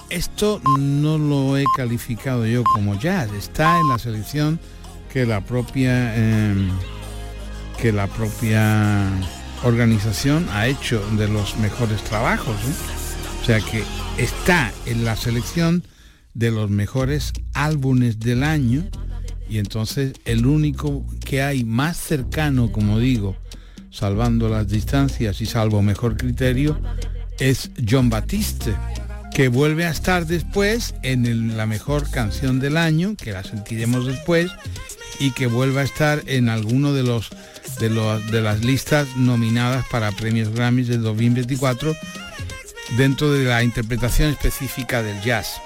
Esto 0.10 0.62
no 0.78 1.18
lo 1.18 1.58
he 1.58 1.64
calificado 1.76 2.46
yo 2.46 2.64
como 2.64 3.00
jazz, 3.00 3.32
está 3.32 3.80
en 3.80 3.90
la 3.90 3.98
selección 3.98 4.60
que 5.12 5.26
la 5.26 5.42
propia 5.42 6.14
eh, 6.16 6.70
que 7.82 7.92
la 7.92 8.08
propia 8.08 9.10
organización 9.64 10.48
ha 10.52 10.68
hecho 10.68 11.02
de 11.18 11.28
los 11.28 11.58
mejores 11.58 12.04
trabajos. 12.04 12.56
¿eh? 12.56 12.74
O 13.42 13.46
sea 13.46 13.60
que 13.60 13.84
está 14.18 14.72
en 14.86 15.06
la 15.06 15.16
selección 15.16 15.84
de 16.34 16.52
los 16.52 16.70
mejores 16.70 17.34
álbumes 17.54 18.20
del 18.20 18.44
año 18.44 18.84
y 19.52 19.60
entonces 19.60 20.14
el 20.24 20.46
único 20.46 21.06
que 21.26 21.42
hay 21.42 21.66
más 21.66 21.98
cercano, 21.98 22.72
como 22.72 23.00
digo, 23.00 23.36
salvando 23.90 24.48
las 24.48 24.70
distancias 24.70 25.42
y 25.42 25.46
salvo 25.46 25.82
mejor 25.82 26.16
criterio, 26.16 26.80
es 27.38 27.70
John 27.88 28.10
Batiste, 28.10 28.74
que 29.34 29.50
vuelve 29.50 29.86
a 29.86 29.90
estar 29.90 30.26
después 30.26 30.96
en 31.04 31.58
la 31.58 31.66
mejor 31.66 32.10
canción 32.10 32.62
del 32.62 32.78
año, 32.78 33.18
que 33.18 33.34
la 33.34 33.44
sentiremos 33.44 34.08
después, 34.08 34.50
y 35.20 35.32
que 35.32 35.48
vuelva 35.48 35.82
a 35.82 35.84
estar 35.84 36.24
en 36.28 36.48
alguno 36.48 36.94
de 36.94 37.04
los 37.04 37.30
de, 37.82 37.90
de 38.32 38.42
las 38.42 38.64
listas 38.64 39.18
nominadas 39.18 39.86
para 39.92 40.14
premios 40.14 40.48
Grammys 40.48 40.88
del 40.88 41.02
2024 41.02 41.94
dentro 42.96 43.34
de 43.34 43.44
la 43.44 43.64
interpretación 43.64 44.30
específica 44.30 45.04
del 45.04 45.22
jazz 45.22 45.62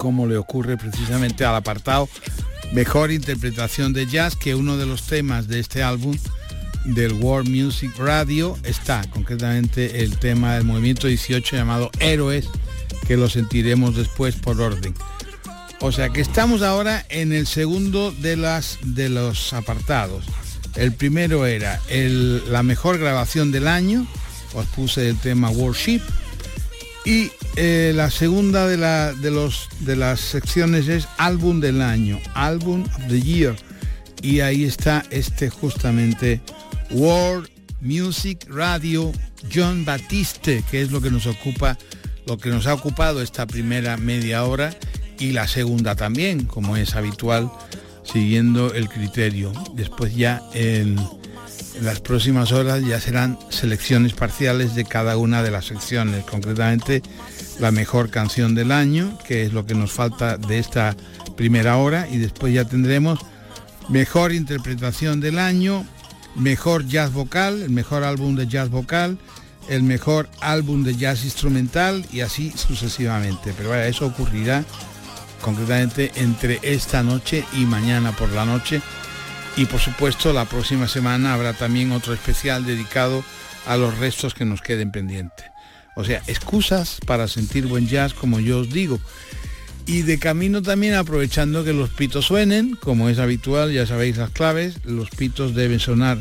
como 0.00 0.26
le 0.26 0.38
ocurre 0.38 0.78
precisamente 0.78 1.44
al 1.44 1.54
apartado 1.54 2.08
Mejor 2.72 3.10
Interpretación 3.12 3.92
de 3.92 4.06
Jazz, 4.06 4.34
que 4.34 4.54
uno 4.54 4.78
de 4.78 4.86
los 4.86 5.02
temas 5.02 5.46
de 5.46 5.60
este 5.60 5.82
álbum 5.82 6.16
del 6.86 7.12
World 7.12 7.50
Music 7.50 7.92
Radio 7.98 8.56
está 8.64 9.02
concretamente 9.10 10.02
el 10.02 10.16
tema 10.16 10.54
del 10.54 10.64
movimiento 10.64 11.06
18 11.06 11.54
llamado 11.54 11.90
Héroes, 12.00 12.46
que 13.06 13.18
lo 13.18 13.28
sentiremos 13.28 13.94
después 13.94 14.36
por 14.36 14.58
orden. 14.62 14.94
O 15.80 15.92
sea 15.92 16.08
que 16.08 16.22
estamos 16.22 16.62
ahora 16.62 17.04
en 17.10 17.34
el 17.34 17.46
segundo 17.46 18.10
de, 18.10 18.36
las, 18.38 18.78
de 18.82 19.10
los 19.10 19.52
apartados. 19.52 20.24
El 20.76 20.92
primero 20.92 21.44
era 21.44 21.78
el- 21.90 22.50
la 22.50 22.62
mejor 22.62 22.96
grabación 22.98 23.52
del 23.52 23.68
año, 23.68 24.06
os 24.54 24.64
puse 24.66 25.10
el 25.10 25.16
tema 25.18 25.50
Worship, 25.50 26.00
y 27.04 27.30
eh, 27.56 27.92
la 27.94 28.10
segunda 28.10 28.66
de, 28.66 28.76
la- 28.76 29.12
de, 29.12 29.30
los, 29.30 29.68
de 29.80 29.96
las 29.96 30.20
secciones 30.20 30.88
es 30.88 31.08
álbum 31.18 31.60
del 31.60 31.80
año, 31.82 32.18
álbum 32.34 32.82
of 32.82 33.08
the 33.08 33.20
year. 33.20 33.56
Y 34.22 34.40
ahí 34.40 34.64
está 34.64 35.02
este 35.10 35.48
justamente 35.48 36.40
World 36.90 37.48
Music 37.80 38.46
Radio 38.50 39.12
John 39.52 39.84
Batiste, 39.86 40.62
que 40.70 40.82
es 40.82 40.90
lo 40.90 41.00
que 41.00 41.10
nos 41.10 41.26
ocupa, 41.26 41.78
lo 42.26 42.36
que 42.36 42.50
nos 42.50 42.66
ha 42.66 42.74
ocupado 42.74 43.22
esta 43.22 43.46
primera 43.46 43.96
media 43.96 44.44
hora 44.44 44.76
y 45.18 45.32
la 45.32 45.48
segunda 45.48 45.94
también, 45.96 46.44
como 46.44 46.76
es 46.76 46.94
habitual, 46.94 47.50
siguiendo 48.04 48.74
el 48.74 48.88
criterio. 48.90 49.52
Después 49.74 50.14
ya 50.14 50.42
en, 50.52 50.96
en 51.76 51.84
las 51.84 52.00
próximas 52.00 52.52
horas 52.52 52.84
ya 52.84 53.00
serán 53.00 53.38
selecciones 53.48 54.12
parciales 54.12 54.74
de 54.74 54.84
cada 54.84 55.16
una 55.16 55.42
de 55.42 55.50
las 55.50 55.66
secciones, 55.66 56.24
concretamente 56.24 57.02
la 57.58 57.70
mejor 57.70 58.10
canción 58.10 58.54
del 58.54 58.72
año, 58.72 59.18
que 59.26 59.44
es 59.44 59.52
lo 59.52 59.66
que 59.66 59.74
nos 59.74 59.92
falta 59.92 60.36
de 60.36 60.58
esta 60.58 60.96
primera 61.36 61.76
hora, 61.76 62.08
y 62.10 62.18
después 62.18 62.52
ya 62.52 62.64
tendremos 62.64 63.20
mejor 63.88 64.32
interpretación 64.32 65.20
del 65.20 65.38
año, 65.38 65.86
mejor 66.36 66.86
jazz 66.86 67.12
vocal, 67.12 67.62
el 67.62 67.70
mejor 67.70 68.04
álbum 68.04 68.36
de 68.36 68.46
jazz 68.46 68.68
vocal, 68.68 69.18
el 69.68 69.82
mejor 69.82 70.28
álbum 70.40 70.82
de 70.84 70.96
jazz 70.96 71.24
instrumental 71.24 72.04
y 72.12 72.20
así 72.20 72.52
sucesivamente. 72.56 73.54
Pero 73.56 73.74
eso 73.74 74.06
ocurrirá 74.06 74.64
concretamente 75.40 76.12
entre 76.16 76.58
esta 76.62 77.02
noche 77.02 77.44
y 77.52 77.64
mañana 77.64 78.12
por 78.12 78.30
la 78.30 78.44
noche. 78.44 78.80
Y 79.56 79.66
por 79.66 79.80
supuesto 79.80 80.32
la 80.32 80.44
próxima 80.44 80.88
semana 80.88 81.34
habrá 81.34 81.52
también 81.52 81.92
otro 81.92 82.14
especial 82.14 82.64
dedicado 82.64 83.24
a 83.66 83.76
los 83.76 83.98
restos 83.98 84.34
que 84.34 84.44
nos 84.44 84.62
queden 84.62 84.92
pendientes. 84.92 85.46
O 85.96 86.04
sea, 86.04 86.22
excusas 86.26 86.98
para 87.06 87.28
sentir 87.28 87.66
buen 87.66 87.88
jazz, 87.88 88.14
como 88.14 88.40
yo 88.40 88.60
os 88.60 88.70
digo. 88.70 88.98
Y 89.86 90.02
de 90.02 90.18
camino 90.18 90.62
también 90.62 90.94
aprovechando 90.94 91.64
que 91.64 91.72
los 91.72 91.90
pitos 91.90 92.26
suenen, 92.26 92.76
como 92.76 93.08
es 93.08 93.18
habitual, 93.18 93.72
ya 93.72 93.86
sabéis 93.86 94.16
las 94.16 94.30
claves, 94.30 94.76
los 94.84 95.10
pitos 95.10 95.54
deben 95.54 95.80
sonar 95.80 96.18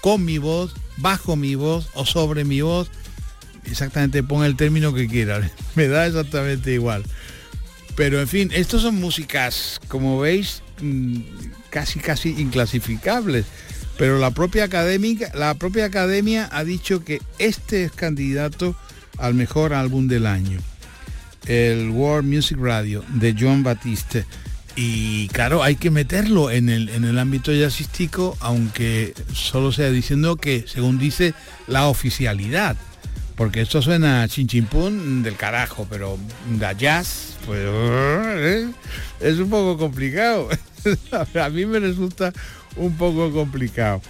con 0.00 0.24
mi 0.24 0.38
voz, 0.38 0.74
bajo 0.96 1.36
mi 1.36 1.54
voz 1.54 1.88
o 1.94 2.04
sobre 2.04 2.44
mi 2.44 2.60
voz. 2.60 2.90
Exactamente, 3.64 4.22
ponga 4.22 4.46
el 4.46 4.56
término 4.56 4.92
que 4.92 5.08
quieran. 5.08 5.50
Me 5.74 5.88
da 5.88 6.06
exactamente 6.06 6.72
igual. 6.72 7.04
Pero 7.96 8.20
en 8.20 8.28
fin, 8.28 8.50
estos 8.52 8.82
son 8.82 8.96
músicas, 8.96 9.80
como 9.88 10.20
veis, 10.20 10.62
mm, 10.80 11.20
casi 11.70 11.98
casi 12.00 12.30
inclasificables. 12.40 13.46
Pero 13.96 14.18
la 14.18 14.30
propia 14.30 14.64
académica, 14.64 15.30
la 15.34 15.54
propia 15.54 15.84
academia 15.84 16.48
ha 16.52 16.64
dicho 16.64 17.04
que 17.04 17.20
este 17.38 17.84
es 17.84 17.92
candidato 17.92 18.74
al 19.18 19.34
mejor 19.34 19.74
álbum 19.74 20.08
del 20.08 20.26
año. 20.26 20.58
El 21.46 21.90
World 21.90 22.26
Music 22.26 22.58
Radio 22.58 23.04
de 23.08 23.36
John 23.38 23.62
Batiste. 23.62 24.24
Y 24.76 25.28
claro, 25.28 25.62
hay 25.62 25.76
que 25.76 25.90
meterlo 25.90 26.50
en 26.50 26.70
el, 26.70 26.88
en 26.88 27.04
el 27.04 27.18
ámbito 27.18 27.52
jazzístico, 27.52 28.36
aunque 28.40 29.14
solo 29.34 29.72
sea 29.72 29.90
diciendo 29.90 30.36
que, 30.36 30.64
según 30.66 30.98
dice, 30.98 31.34
la 31.66 31.86
oficialidad. 31.88 32.76
Porque 33.36 33.62
esto 33.62 33.82
suena 33.82 34.22
a 34.22 34.28
chin 34.28 34.46
chin 34.48 34.66
pun 34.66 35.22
del 35.22 35.36
carajo, 35.36 35.86
pero 35.90 36.18
da 36.58 36.72
jazz, 36.72 37.36
pues 37.46 37.60
es 39.20 39.38
un 39.38 39.50
poco 39.50 39.76
complicado. 39.76 40.48
a 41.40 41.48
mí 41.50 41.66
me 41.66 41.78
resulta 41.78 42.32
un 42.76 42.96
poco 42.96 43.32
complicado. 43.32 44.00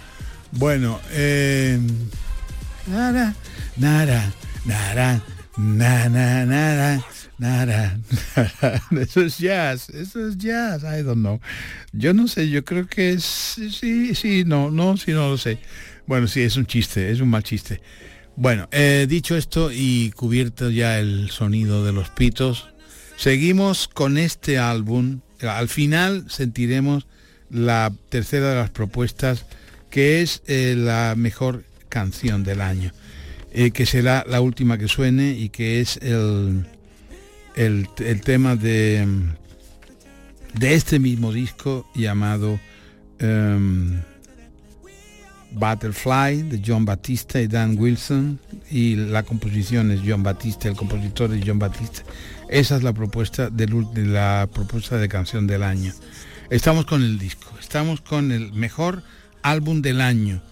Bueno, 0.51 0.99
eh, 1.11 1.79
nada, 2.87 3.35
nada, 3.77 4.33
nada, 4.65 5.21
nada, 5.57 6.45
nada, 6.45 7.05
nada. 7.37 7.99
Eso 9.01 9.21
es 9.21 9.37
jazz, 9.37 9.89
eso 9.89 10.27
es 10.27 10.37
jazz, 10.37 10.83
I 10.83 11.01
don't 11.03 11.19
know. 11.19 11.39
Yo 11.93 12.13
no 12.13 12.27
sé, 12.27 12.49
yo 12.49 12.63
creo 12.63 12.87
que 12.87 13.11
es, 13.11 13.23
sí, 13.23 14.13
sí, 14.13 14.43
no, 14.45 14.69
no, 14.69 14.97
sí, 14.97 15.11
no 15.11 15.29
lo 15.29 15.37
sé. 15.37 15.57
Bueno, 16.05 16.27
sí, 16.27 16.41
es 16.41 16.57
un 16.57 16.65
chiste, 16.65 17.11
es 17.11 17.21
un 17.21 17.29
mal 17.29 17.43
chiste. 17.43 17.81
Bueno, 18.35 18.67
eh, 18.71 19.05
dicho 19.09 19.35
esto 19.35 19.71
y 19.71 20.11
cubierto 20.11 20.69
ya 20.69 20.99
el 20.99 21.29
sonido 21.31 21.85
de 21.85 21.93
los 21.93 22.09
pitos, 22.09 22.69
seguimos 23.17 23.87
con 23.87 24.17
este 24.17 24.57
álbum. 24.57 25.21
Al 25.41 25.67
final 25.67 26.25
sentiremos 26.29 27.07
la 27.49 27.91
tercera 28.09 28.49
de 28.49 28.55
las 28.55 28.69
propuestas, 28.69 29.45
que 29.89 30.21
es 30.21 30.41
eh, 30.47 30.75
la 30.77 31.15
mejor 31.17 31.63
canción 31.89 32.43
del 32.43 32.61
año, 32.61 32.91
eh, 33.51 33.71
que 33.71 33.85
será 33.85 34.25
la 34.27 34.41
última 34.41 34.77
que 34.77 34.87
suene 34.87 35.31
y 35.31 35.49
que 35.49 35.81
es 35.81 35.97
el, 35.97 36.65
el, 37.55 37.87
tema 38.23 38.55
de, 38.55 39.05
de 40.53 40.73
este 40.73 40.99
mismo 40.99 41.33
disco 41.33 41.85
llamado 41.93 42.59
em, 43.19 44.01
Butterfly 45.51 46.43
de 46.43 46.61
John 46.65 46.85
Batista 46.85 47.41
y 47.41 47.47
Dan 47.47 47.77
Wilson 47.77 48.39
y 48.69 48.95
la 48.95 49.23
composición 49.23 49.91
es 49.91 49.99
John 50.05 50.23
Batista, 50.23 50.69
el 50.69 50.75
compositor 50.75 51.33
es 51.33 51.43
John 51.45 51.59
Batista. 51.59 52.03
Esa 52.51 52.75
es 52.75 52.83
la 52.83 52.91
propuesta 52.91 53.49
de 53.49 53.65
la 53.95 54.49
propuesta 54.53 54.97
de 54.97 55.07
canción 55.07 55.47
del 55.47 55.63
año. 55.63 55.93
Estamos 56.49 56.85
con 56.85 57.01
el 57.01 57.17
disco, 57.17 57.49
estamos 57.61 58.01
con 58.01 58.33
el 58.33 58.51
mejor 58.51 59.03
álbum 59.41 59.81
del 59.81 60.01
año. 60.01 60.43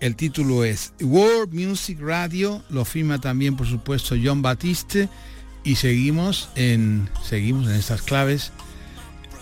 El 0.00 0.16
título 0.16 0.64
es 0.64 0.94
World 0.98 1.52
Music 1.52 1.98
Radio, 2.00 2.64
lo 2.70 2.86
firma 2.86 3.20
también 3.20 3.54
por 3.54 3.66
supuesto 3.66 4.16
John 4.20 4.40
Batiste 4.40 5.10
y 5.62 5.76
seguimos 5.76 6.48
en 6.54 7.10
seguimos 7.22 7.68
en 7.68 7.74
estas 7.74 8.00
claves. 8.00 8.50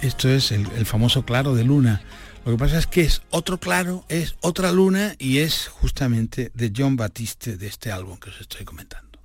Esto 0.02 0.28
es 0.28 0.50
el, 0.50 0.66
el 0.76 0.87
famoso 0.87 1.24
claro 1.24 1.54
de 1.54 1.62
luna. 1.62 2.02
Lo 2.44 2.50
que 2.50 2.59
pasa 2.59 2.78
es 2.78 2.88
que 2.88 3.02
es 3.02 3.22
otro 3.30 3.61
claro, 3.61 4.04
es 4.09 4.35
otra 4.40 4.72
luna 4.72 5.14
y 5.20 5.38
es 5.38 5.68
justamente 5.68 6.50
de 6.54 6.72
John 6.76 6.96
Batiste 6.96 7.57
de 7.57 7.68
este 7.68 7.92
álbum 7.92 8.18
que 8.18 8.30
os 8.30 8.40
estoy 8.40 8.64
comentando. 8.64 9.16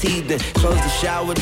teeth, 0.00 0.28
then 0.28 0.38
close 0.54 0.76
the 0.76 0.88
shower 0.88 1.34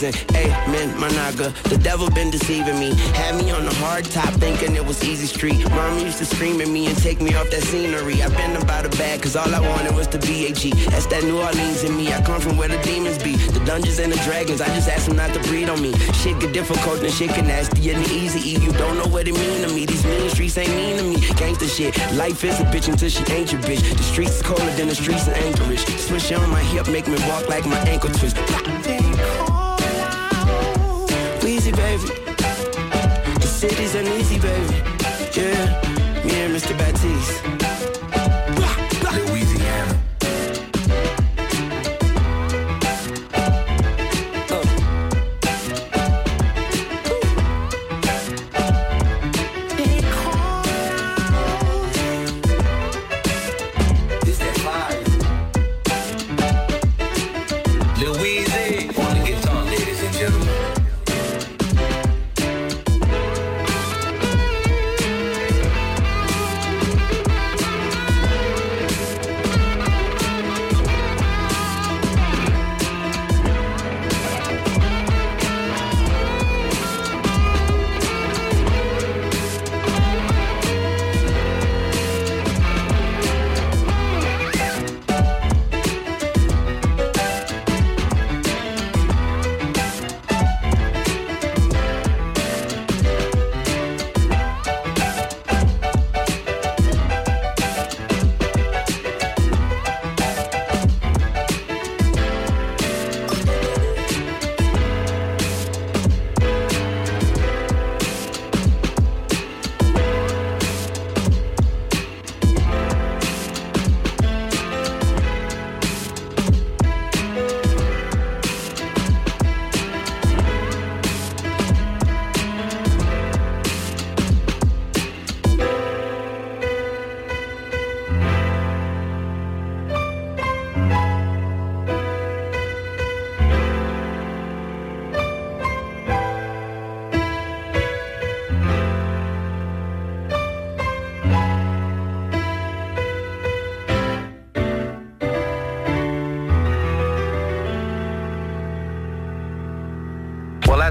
believes 0.00 0.30
in. 0.30 0.36
Amen, 0.36 0.98
my 0.98 1.08
naga. 1.10 1.50
The 1.68 1.78
devil 1.78 2.10
been 2.10 2.30
deceiving 2.30 2.78
me. 2.78 2.94
Had 3.14 3.36
me 3.36 3.50
on 3.50 3.64
the 3.64 3.74
hard 3.74 4.04
top 4.04 4.32
thinking 4.34 4.74
it 4.76 4.84
was 4.84 5.02
easy 5.04 5.26
street. 5.26 5.58
Mom 5.70 5.98
used 5.98 6.18
to 6.18 6.24
scream 6.24 6.60
at 6.60 6.68
me 6.68 6.86
and 6.86 6.96
take 6.96 7.20
me 7.20 7.34
off 7.34 7.50
that 7.50 7.62
scenery. 7.62 8.22
I've 8.22 8.36
been 8.36 8.56
about 8.56 8.86
a 8.86 8.90
bag 8.90 9.22
cause 9.22 9.36
all 9.36 9.52
I 9.54 9.60
wanted 9.60 9.94
was 9.94 10.08
the 10.08 10.18
BAG. 10.18 10.72
That's 10.90 11.06
that 11.06 11.24
New 11.24 11.38
Orleans 11.40 11.84
in 11.84 11.96
me. 11.96 12.12
I 12.12 12.20
come 12.22 12.40
from 12.40 12.56
where 12.56 12.68
the 12.68 12.80
demons 12.82 13.22
be. 13.22 13.36
The 13.36 13.60
dungeons 13.64 13.98
and 13.98 14.12
the 14.12 14.18
dragons. 14.18 14.60
I 14.60 14.66
just 14.66 14.88
asked 14.88 15.06
them 15.06 15.16
not 15.16 15.32
to 15.34 15.40
breed 15.48 15.68
on 15.68 15.80
me. 15.80 15.92
Shit 16.22 16.40
get 16.40 16.52
difficult 16.52 17.00
and 17.02 17.12
shit 17.12 17.28
get 17.28 17.44
nasty 17.44 17.90
and 17.90 18.06
easy. 18.10 18.60
You 18.60 18.72
don't 18.72 18.96
know 18.96 19.08
what 19.08 19.28
it 19.28 19.34
mean 19.34 19.62
to 19.66 19.74
me. 19.74 19.86
These 19.86 20.04
mean 20.04 20.30
streets 20.30 20.58
ain't 20.58 20.74
mean 20.74 20.96
to 20.98 21.04
me. 21.04 21.16
Gangsta 21.40 21.68
shit. 21.68 21.96
Life 22.16 22.44
is 22.44 22.60
a 22.60 22.64
bitch 22.64 22.88
until 22.88 23.08
she 23.08 23.22
ain't 23.32 23.52
your 23.52 23.60
bitch. 23.62 23.82
The 23.96 24.02
streets 24.02 24.42
colder 24.42 24.70
than 24.76 24.88
the 24.88 24.94
streets 24.94 25.26
in 25.28 25.34
Anchorage. 25.34 25.84
Swish 25.98 26.32
on 26.32 26.48
my 26.50 26.62
hip, 26.62 26.88
make 26.88 27.06
me 27.06 27.16
walk 27.28 27.48
like 27.48 27.66
my 27.66 27.78
ankle 27.88 28.10
twist. 28.10 28.36
City's 33.60 33.94
uneasy, 33.94 34.38
baby. 34.38 34.74
Yeah, 35.36 36.24
me 36.24 36.34
and 36.40 36.56
Mr. 36.56 36.74
Batiste. 36.78 37.59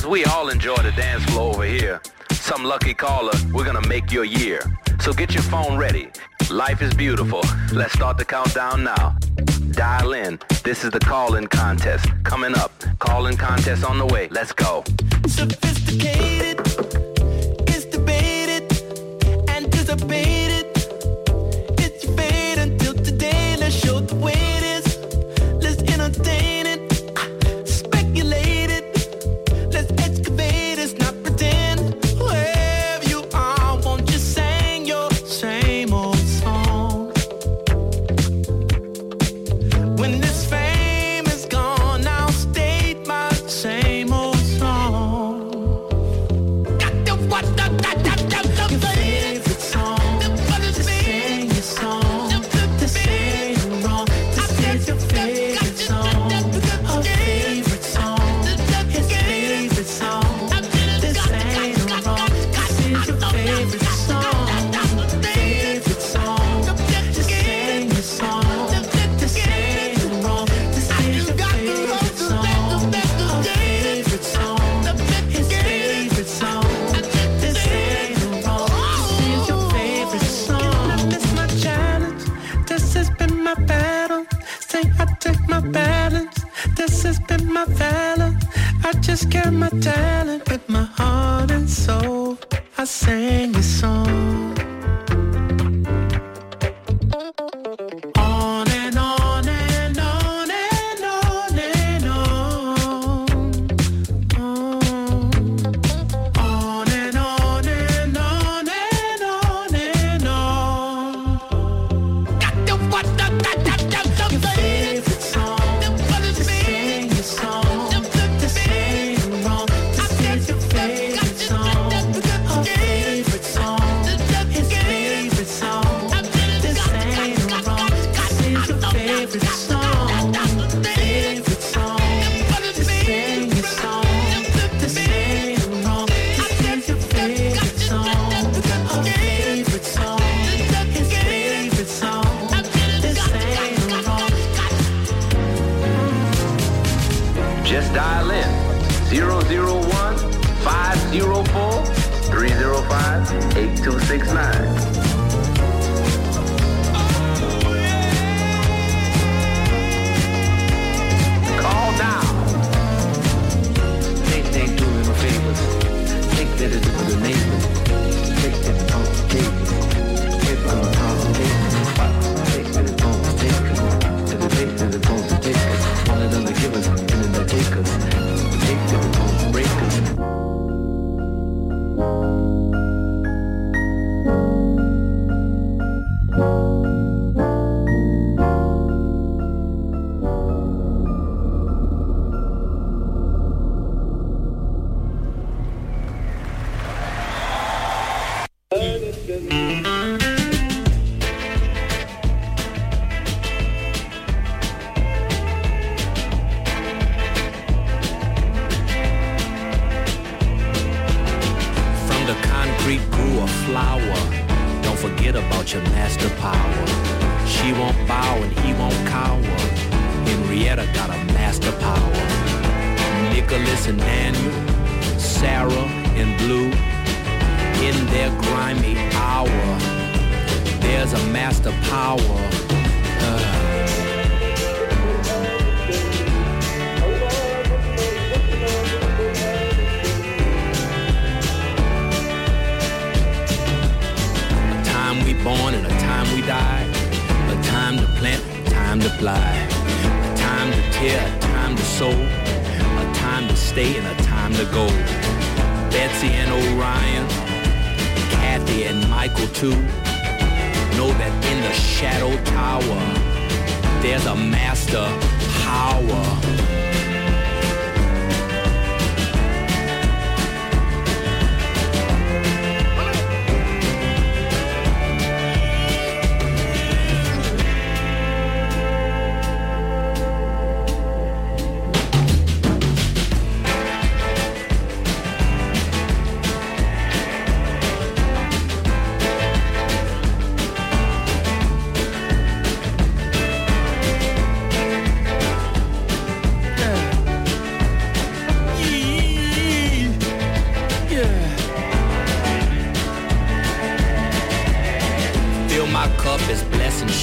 we 0.10 0.26
all 0.26 0.50
enjoy 0.50 0.76
the 0.78 0.92
dance 0.94 1.24
floor 1.26 1.54
over 1.54 1.66
here. 1.66 2.02
Some 2.32 2.64
lucky 2.64 2.96
caller, 2.96 3.34
we're 3.54 3.64
gonna 3.64 3.88
make 3.88 4.12
your 4.12 4.26
year. 4.26 4.60
So 5.00 5.14
get 5.14 5.34
your 5.34 5.44
phone 5.44 5.78
ready. 5.78 6.10
Life 6.50 6.82
is 6.82 6.94
beautiful. 6.96 7.44
Let's 7.72 7.94
start 7.94 8.18
the 8.18 8.26
countdown 8.26 8.84
now. 8.84 9.18
Dial 9.72 10.14
in. 10.14 10.40
This 10.64 10.84
is 10.84 10.90
the 10.90 11.00
call-in 11.00 11.48
contest. 11.48 12.08
Coming 12.24 12.56
up. 12.58 12.72
Call-in 12.98 13.38
contest 13.38 13.86
on 13.86 14.00
the 14.00 14.06
way. 14.08 14.28
Let's 14.32 14.52
go. 14.52 14.84
Sophisticated. 15.28 16.89
has 87.10 87.20
been 87.22 87.52
my 87.52 87.66
valor. 87.66 88.38
I 88.84 88.92
just 89.02 89.32
kept 89.32 89.52
my 89.52 89.70
talent 89.82 90.48
with 90.52 90.64
my 90.70 90.86
heart 90.98 91.50
and 91.50 91.68
soul. 91.68 92.38
I 92.78 92.86
sang 92.86 93.56
a 93.56 93.64
song. 93.64 94.29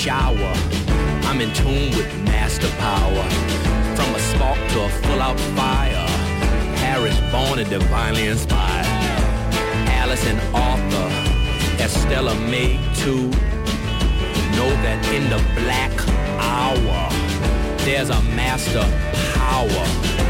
Shower. 0.07 0.53
I'm 1.27 1.41
in 1.41 1.53
tune 1.53 1.91
with 1.91 2.09
master 2.23 2.69
power. 2.79 3.25
From 3.97 4.15
a 4.15 4.21
spark 4.21 4.57
to 4.73 4.85
a 4.85 4.89
full 5.03 5.21
out 5.21 5.41
fire. 5.59 6.07
Harris 6.79 7.19
born 7.33 7.59
and 7.59 7.69
divinely 7.69 8.29
inspired. 8.29 8.87
Alice 10.01 10.25
and 10.29 10.41
Arthur, 10.55 11.09
Estella 11.83 12.37
May 12.53 12.79
too. 12.95 13.25
Know 14.57 14.71
that 14.87 15.01
in 15.13 15.25
the 15.29 15.43
black 15.61 15.95
hour, 16.39 16.99
there's 17.85 18.11
a 18.11 18.23
master 18.39 18.87
power. 19.35 20.26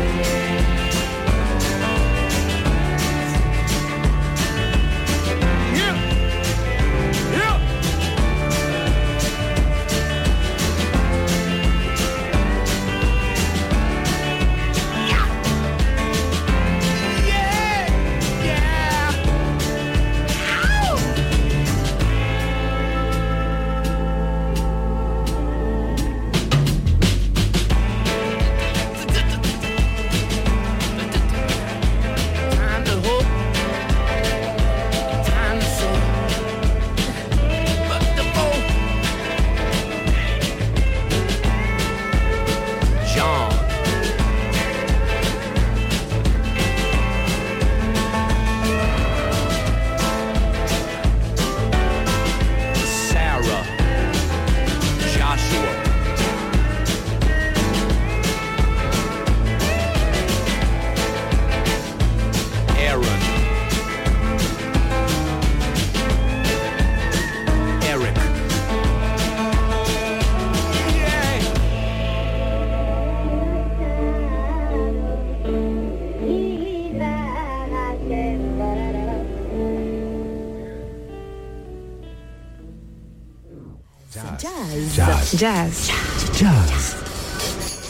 Jazz. 84.77 85.33
Jazz. 85.33 85.89
Jazz. 85.89 86.39
Jazz. 86.39 86.97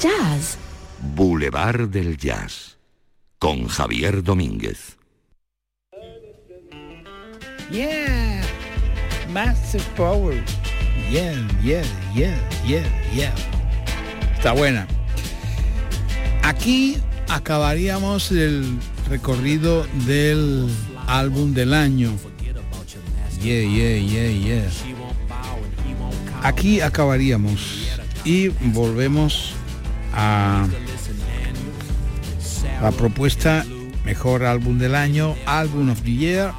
Jazz. 0.01 0.57
Boulevard 1.17 1.89
del 1.89 2.17
Jazz. 2.17 2.77
Con 3.41 3.67
Javier 3.67 4.23
Domínguez. 4.23 4.97
Yeah. 7.73 8.41
Massive 9.33 9.83
Power. 9.97 10.35
Yeah, 11.11 11.35
yeah, 11.61 11.83
yeah, 12.15 12.39
yeah, 12.65 12.87
yeah. 13.13 13.35
Está 14.37 14.53
buena. 14.53 14.87
Aquí 16.45 16.99
acabaríamos 17.29 18.31
el 18.31 18.79
recorrido 19.11 19.85
del 20.07 20.69
álbum 21.09 21.53
del 21.53 21.75
año. 21.75 22.13
Yeah, 23.43 23.63
yeah, 23.63 23.99
yeah, 23.99 24.31
yeah. 24.31 24.96
Aquí 26.47 26.81
acabaríamos 26.81 27.89
y 28.25 28.51
volvemos 28.67 29.51
a 30.13 30.69
la 32.81 32.93
propuesta 32.93 33.67
mejor 34.05 34.45
álbum 34.45 34.79
del 34.79 34.95
año, 34.95 35.35
álbum 35.45 35.91
of 35.91 36.03
the 36.03 36.13
year 36.13 36.53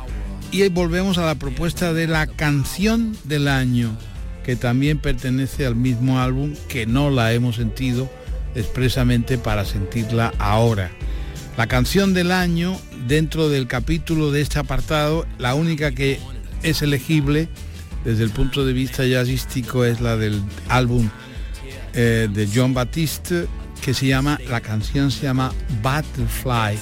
y 0.51 0.67
volvemos 0.67 1.17
a 1.17 1.25
la 1.25 1.35
propuesta 1.35 1.93
de 1.93 2.05
la 2.05 2.27
canción 2.27 3.15
del 3.23 3.47
año 3.47 3.97
que 4.43 4.57
también 4.57 4.99
pertenece 4.99 5.65
al 5.65 5.77
mismo 5.77 6.19
álbum 6.19 6.53
que 6.67 6.85
no 6.85 7.09
la 7.09 7.31
hemos 7.31 7.55
sentido 7.55 8.11
expresamente 8.55 9.37
para 9.37 9.63
sentirla 9.63 10.33
ahora. 10.37 10.91
La 11.55 11.67
canción 11.67 12.13
del 12.13 12.33
año 12.33 12.77
dentro 13.07 13.47
del 13.47 13.67
capítulo 13.67 14.31
de 14.33 14.41
este 14.41 14.59
apartado, 14.59 15.25
la 15.37 15.55
única 15.55 15.93
que 15.93 16.19
es 16.61 16.81
elegible 16.81 17.47
desde 18.03 18.23
el 18.23 18.29
punto 18.29 18.65
de 18.65 18.73
vista 18.73 19.05
jazzístico 19.05 19.85
es 19.85 20.01
la 20.01 20.17
del 20.17 20.41
álbum 20.69 21.09
eh, 21.93 22.27
de 22.31 22.49
John 22.53 22.73
Baptiste 22.73 23.47
que 23.81 23.93
se 23.93 24.07
llama, 24.07 24.39
la 24.49 24.61
canción 24.61 25.11
se 25.11 25.23
llama 25.23 25.51
Butterfly 25.81 26.77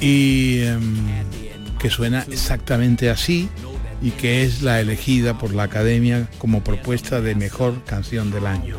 y 0.00 0.60
em, 0.60 0.96
que 1.78 1.90
suena 1.90 2.24
exactamente 2.30 3.10
así 3.10 3.48
y 4.02 4.10
que 4.12 4.42
es 4.42 4.62
la 4.62 4.80
elegida 4.80 5.38
por 5.38 5.54
la 5.54 5.64
Academia 5.64 6.28
como 6.38 6.64
propuesta 6.64 7.20
de 7.20 7.34
mejor 7.34 7.84
canción 7.84 8.30
del 8.30 8.46
año. 8.46 8.78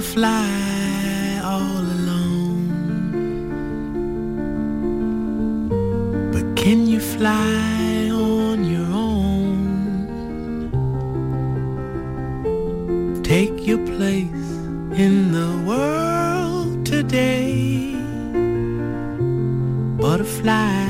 Butterfly 0.00 1.40
all 1.44 1.78
alone. 1.96 2.64
But 6.32 6.56
can 6.56 6.86
you 6.86 7.00
fly 7.00 8.08
on 8.10 8.64
your 8.64 8.86
own? 8.86 9.52
Take 13.22 13.66
your 13.66 13.84
place 13.94 14.48
in 15.04 15.32
the 15.32 15.50
world 15.68 16.86
today. 16.86 17.94
Butterfly 20.00 20.86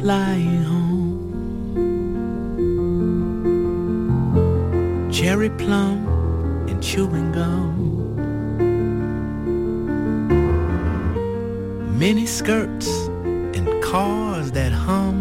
flying 0.00 0.62
home. 0.72 1.20
Cherry 5.12 5.50
plum 5.50 6.06
and 6.66 6.82
chewing 6.82 7.30
gum. 7.32 7.81
Mini 12.02 12.26
skirts 12.26 12.88
and 13.56 13.68
cars 13.80 14.50
that 14.50 14.72
hum. 14.72 15.16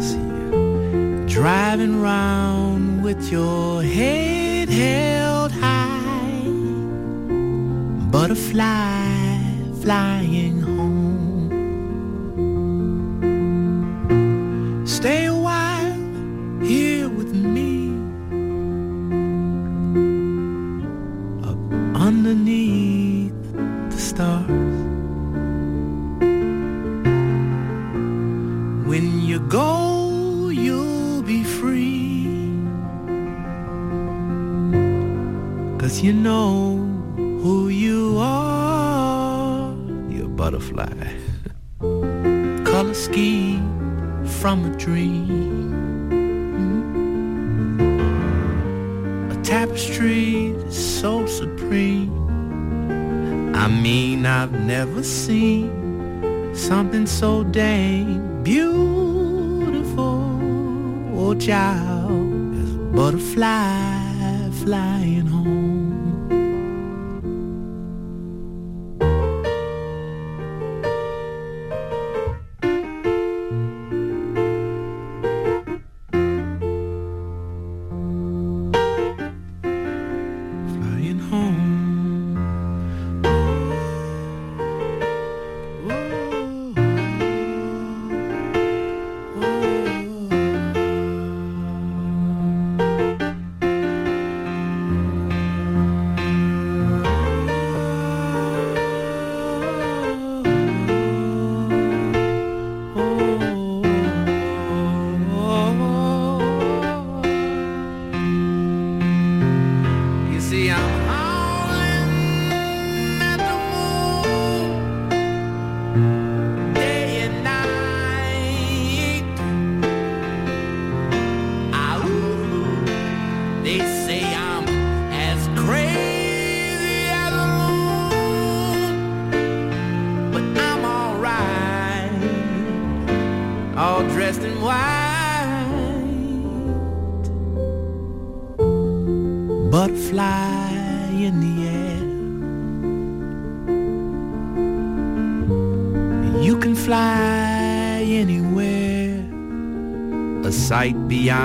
See 0.00 0.16
you 0.16 1.26
driving 1.28 2.00
round 2.00 3.04
with 3.04 3.30
your 3.30 3.82
head 3.82 4.70
held 4.70 5.52
high. 5.52 6.48
Butterfly 8.10 9.42
flying 9.82 10.51
seen 55.04 55.70
something 56.54 57.06
so 57.06 57.42
dang 57.44 57.91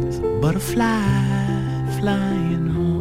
There's 0.00 0.18
a 0.18 0.38
butterfly 0.40 1.98
flying 1.98 2.68
home. 2.68 2.98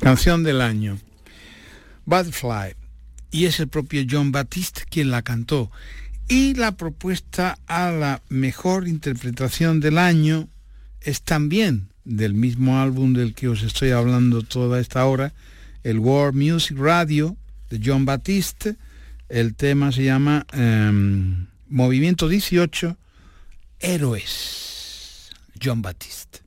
Canción 0.00 0.44
del 0.44 0.60
año. 0.60 0.98
Butterfly. 2.06 2.74
Y 3.30 3.44
es 3.44 3.60
el 3.60 3.68
propio 3.68 4.04
John 4.08 4.32
Baptiste 4.32 4.84
quien 4.88 5.10
la 5.10 5.22
cantó. 5.22 5.70
Y 6.28 6.54
la 6.54 6.76
propuesta 6.76 7.58
a 7.66 7.90
la 7.90 8.22
mejor 8.28 8.88
interpretación 8.88 9.80
del 9.80 9.98
año 9.98 10.48
es 11.00 11.22
también 11.22 11.88
del 12.04 12.34
mismo 12.34 12.80
álbum 12.80 13.12
del 13.12 13.34
que 13.34 13.48
os 13.48 13.62
estoy 13.62 13.90
hablando 13.90 14.42
toda 14.42 14.80
esta 14.80 15.04
hora, 15.04 15.34
el 15.82 15.98
World 15.98 16.36
Music 16.36 16.78
Radio 16.78 17.36
de 17.68 17.80
John 17.84 18.04
Baptiste. 18.04 18.76
El 19.28 19.54
tema 19.54 19.92
se 19.92 20.04
llama 20.04 20.46
em, 20.52 21.46
Movimiento 21.68 22.28
18, 22.28 22.96
Héroes. 23.80 25.30
John 25.62 25.82
Baptiste. 25.82 26.45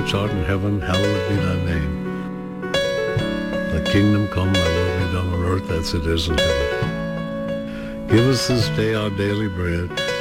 Which 0.00 0.14
art 0.14 0.30
in 0.30 0.42
heaven, 0.44 0.80
hallowed 0.80 1.28
be 1.28 1.34
thy 1.34 1.56
name. 1.66 2.62
Thy 3.70 3.92
kingdom 3.92 4.28
come, 4.28 4.50
thy 4.50 4.60
will 4.60 5.06
be 5.06 5.12
done 5.12 5.28
on 5.34 5.44
earth 5.44 5.70
as 5.70 5.92
it 5.92 6.06
is 6.06 6.28
in 6.28 6.38
heaven. 6.38 8.06
Give 8.08 8.26
us 8.28 8.48
this 8.48 8.68
day 8.70 8.94
our 8.94 9.10
daily 9.10 9.48
bread. 9.48 10.19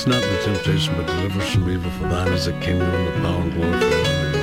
Us 0.00 0.06
not 0.06 0.22
the 0.22 0.38
temptation, 0.42 0.94
but 0.96 1.06
deliver 1.06 1.40
us 1.40 1.52
from 1.52 1.68
evil. 1.68 1.90
For 1.90 2.08
thine 2.08 2.32
is 2.32 2.46
the 2.46 2.52
kingdom, 2.52 2.88
the 3.04 3.10
power, 3.20 3.42
and 3.42 3.52
glory 3.52 3.78
forever. 3.80 4.38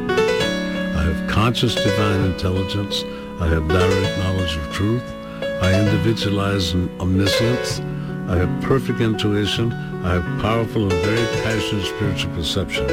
Amen. 0.00 0.96
I 0.96 1.02
have 1.02 1.28
conscious 1.28 1.74
divine 1.74 2.22
intelligence. 2.22 3.04
I 3.38 3.48
have 3.48 3.68
direct 3.68 4.18
knowledge 4.18 4.56
of 4.56 4.72
truth. 4.72 5.04
I 5.42 5.78
individualize 5.78 6.72
in 6.72 6.88
omniscience. 6.98 7.80
I 8.26 8.38
have 8.38 8.62
perfect 8.62 9.02
intuition. 9.02 9.74
I 10.02 10.14
have 10.14 10.40
powerful 10.40 10.90
and 10.90 11.04
very 11.04 11.26
passionate 11.44 11.84
spiritual 11.84 12.32
perception. 12.32 12.86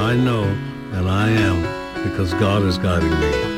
I 0.00 0.16
know 0.16 0.44
and 0.94 1.10
I 1.10 1.28
am 1.28 1.62
because 2.08 2.32
God 2.32 2.62
is 2.62 2.78
guiding 2.78 3.10
me. 3.20 3.55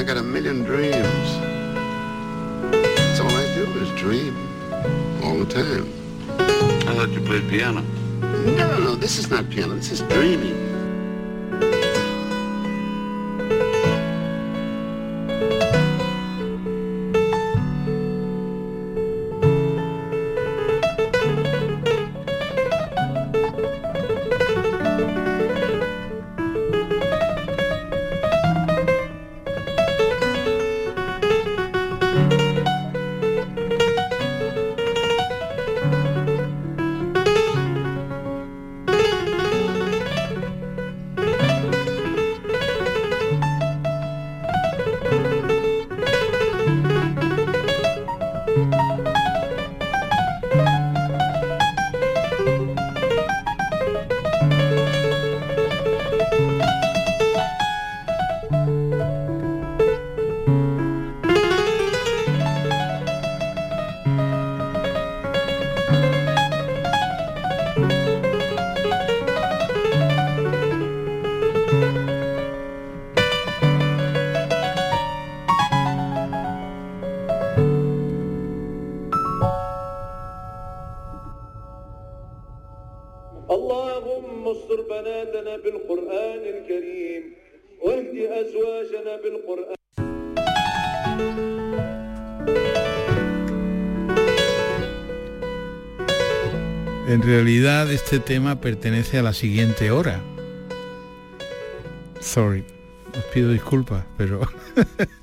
I 0.00 0.02
got 0.02 0.16
a 0.16 0.22
million 0.22 0.64
dreams. 0.64 0.96
That's 2.72 3.20
all 3.20 3.28
I 3.28 3.44
do 3.54 3.64
is 3.80 3.90
dream. 4.00 4.34
All 5.22 5.36
the 5.36 5.44
time. 5.44 5.92
I 6.88 6.94
thought 6.94 7.10
you 7.10 7.20
played 7.20 7.46
piano. 7.50 7.82
No, 8.22 8.54
no, 8.54 8.78
no, 8.78 8.94
this 8.94 9.18
is 9.18 9.28
not 9.28 9.50
piano. 9.50 9.74
This 9.74 9.90
is 9.92 10.00
dreaming. 10.00 10.69
Realidad 97.30 97.88
este 97.92 98.18
tema 98.18 98.60
pertenece 98.60 99.18
a 99.18 99.22
la 99.22 99.32
siguiente 99.32 99.92
hora. 99.92 100.20
Sorry, 102.20 102.64
os 103.16 103.24
pido 103.32 103.52
disculpas, 103.52 104.04
pero 104.18 104.40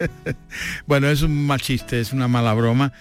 bueno, 0.87 1.09
es 1.09 1.21
un 1.21 1.45
mal 1.45 1.59
chiste, 1.59 1.99
es 1.99 2.13
una 2.13 2.29
mala 2.29 2.53
broma. 2.53 2.93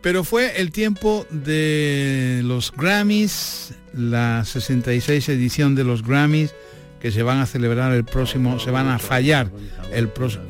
Pero 0.00 0.24
fue 0.24 0.58
el 0.58 0.72
tiempo 0.72 1.26
de 1.28 2.40
los 2.44 2.72
Grammys, 2.72 3.74
la 3.92 4.42
66 4.46 5.28
edición 5.28 5.74
de 5.74 5.84
los 5.84 6.02
Grammys 6.02 6.54
que 7.00 7.12
se 7.12 7.22
van 7.22 7.40
a 7.40 7.46
celebrar 7.46 7.92
el 7.92 8.04
próximo, 8.04 8.58
se 8.58 8.70
van 8.70 8.88
a 8.88 8.98
fallar 8.98 9.50
el 9.92 10.08
próximo 10.08 10.46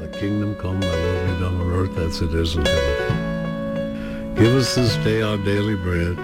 The 0.00 0.18
kingdom 0.18 0.56
come, 0.56 0.80
thy 0.80 0.88
will 0.88 1.34
be 1.34 1.40
done 1.40 1.60
on 1.60 1.72
earth 1.72 1.96
as 1.98 2.20
it 2.20 2.34
is 2.34 2.56
in 2.56 2.66
heaven. 2.66 3.25
Give 4.36 4.54
us 4.54 4.74
this 4.74 4.96
day 4.98 5.22
our 5.22 5.38
daily 5.38 5.76
bread. 5.76 6.18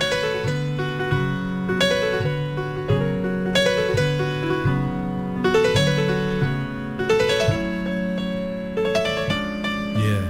Yeah. 9.96 10.24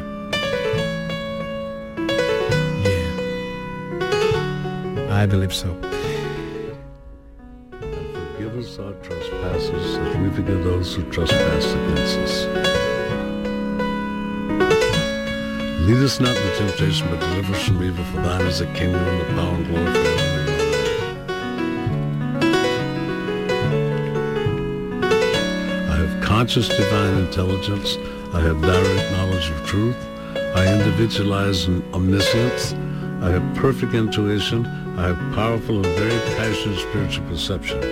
Yeah. 2.86 3.10
I 5.10 5.26
believe 5.26 5.52
so. 5.54 5.70
And 7.72 8.14
Forgive 8.36 8.56
us 8.58 8.78
our 8.78 8.92
trespasses 9.02 9.96
as 9.96 10.16
we 10.18 10.30
forgive 10.30 10.62
those 10.64 10.94
who 10.94 11.02
trespass 11.10 11.72
against 11.72 12.18
us. 12.18 12.71
Lead 15.86 15.98
us 15.98 16.20
not 16.20 16.36
into 16.36 16.56
temptation, 16.58 17.08
but 17.10 17.18
deliver 17.18 17.54
us 17.54 17.64
from 17.66 17.82
evil. 17.82 18.04
For 18.04 18.18
thine 18.18 18.46
is 18.46 18.60
the 18.60 18.66
kingdom 18.66 19.02
and 19.02 19.20
the 19.20 19.24
power 19.34 19.54
and 19.56 19.66
glory 19.66 19.92
forever. 19.92 20.28
I 25.90 25.96
have 25.96 26.22
conscious 26.22 26.68
divine 26.68 27.18
intelligence. 27.18 27.98
I 28.32 28.40
have 28.42 28.60
direct 28.62 29.10
knowledge 29.12 29.50
of 29.50 29.66
truth. 29.66 29.96
I 30.54 30.68
individualize 30.72 31.66
in 31.66 31.82
omniscience. 31.92 32.74
I 33.20 33.30
have 33.30 33.42
perfect 33.56 33.92
intuition. 33.92 34.64
I 34.96 35.08
have 35.08 35.18
powerful 35.34 35.84
and 35.84 35.96
very 35.96 36.20
passionate 36.36 36.78
spiritual 36.78 37.26
perception. 37.26 37.82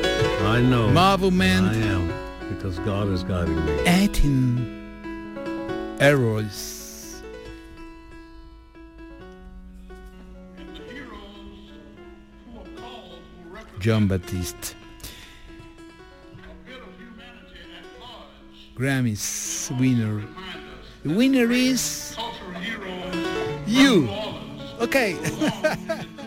I 0.45 0.61
know 0.61 0.87
Marvelment. 0.91 1.69
I 1.69 1.75
am 1.75 2.09
because 2.55 2.79
God 2.81 3.09
is 3.09 3.25
guiding 3.25 3.65
me. 3.67 3.73
18 3.87 5.97
errors. 5.99 6.80
John 13.81 14.07
Baptiste. 14.07 14.75
Grammys 18.77 19.71
winner. 19.81 20.23
The 21.03 21.15
winner 21.15 21.51
is 21.51 22.15
you. 23.67 24.09
Okay. 24.81 25.17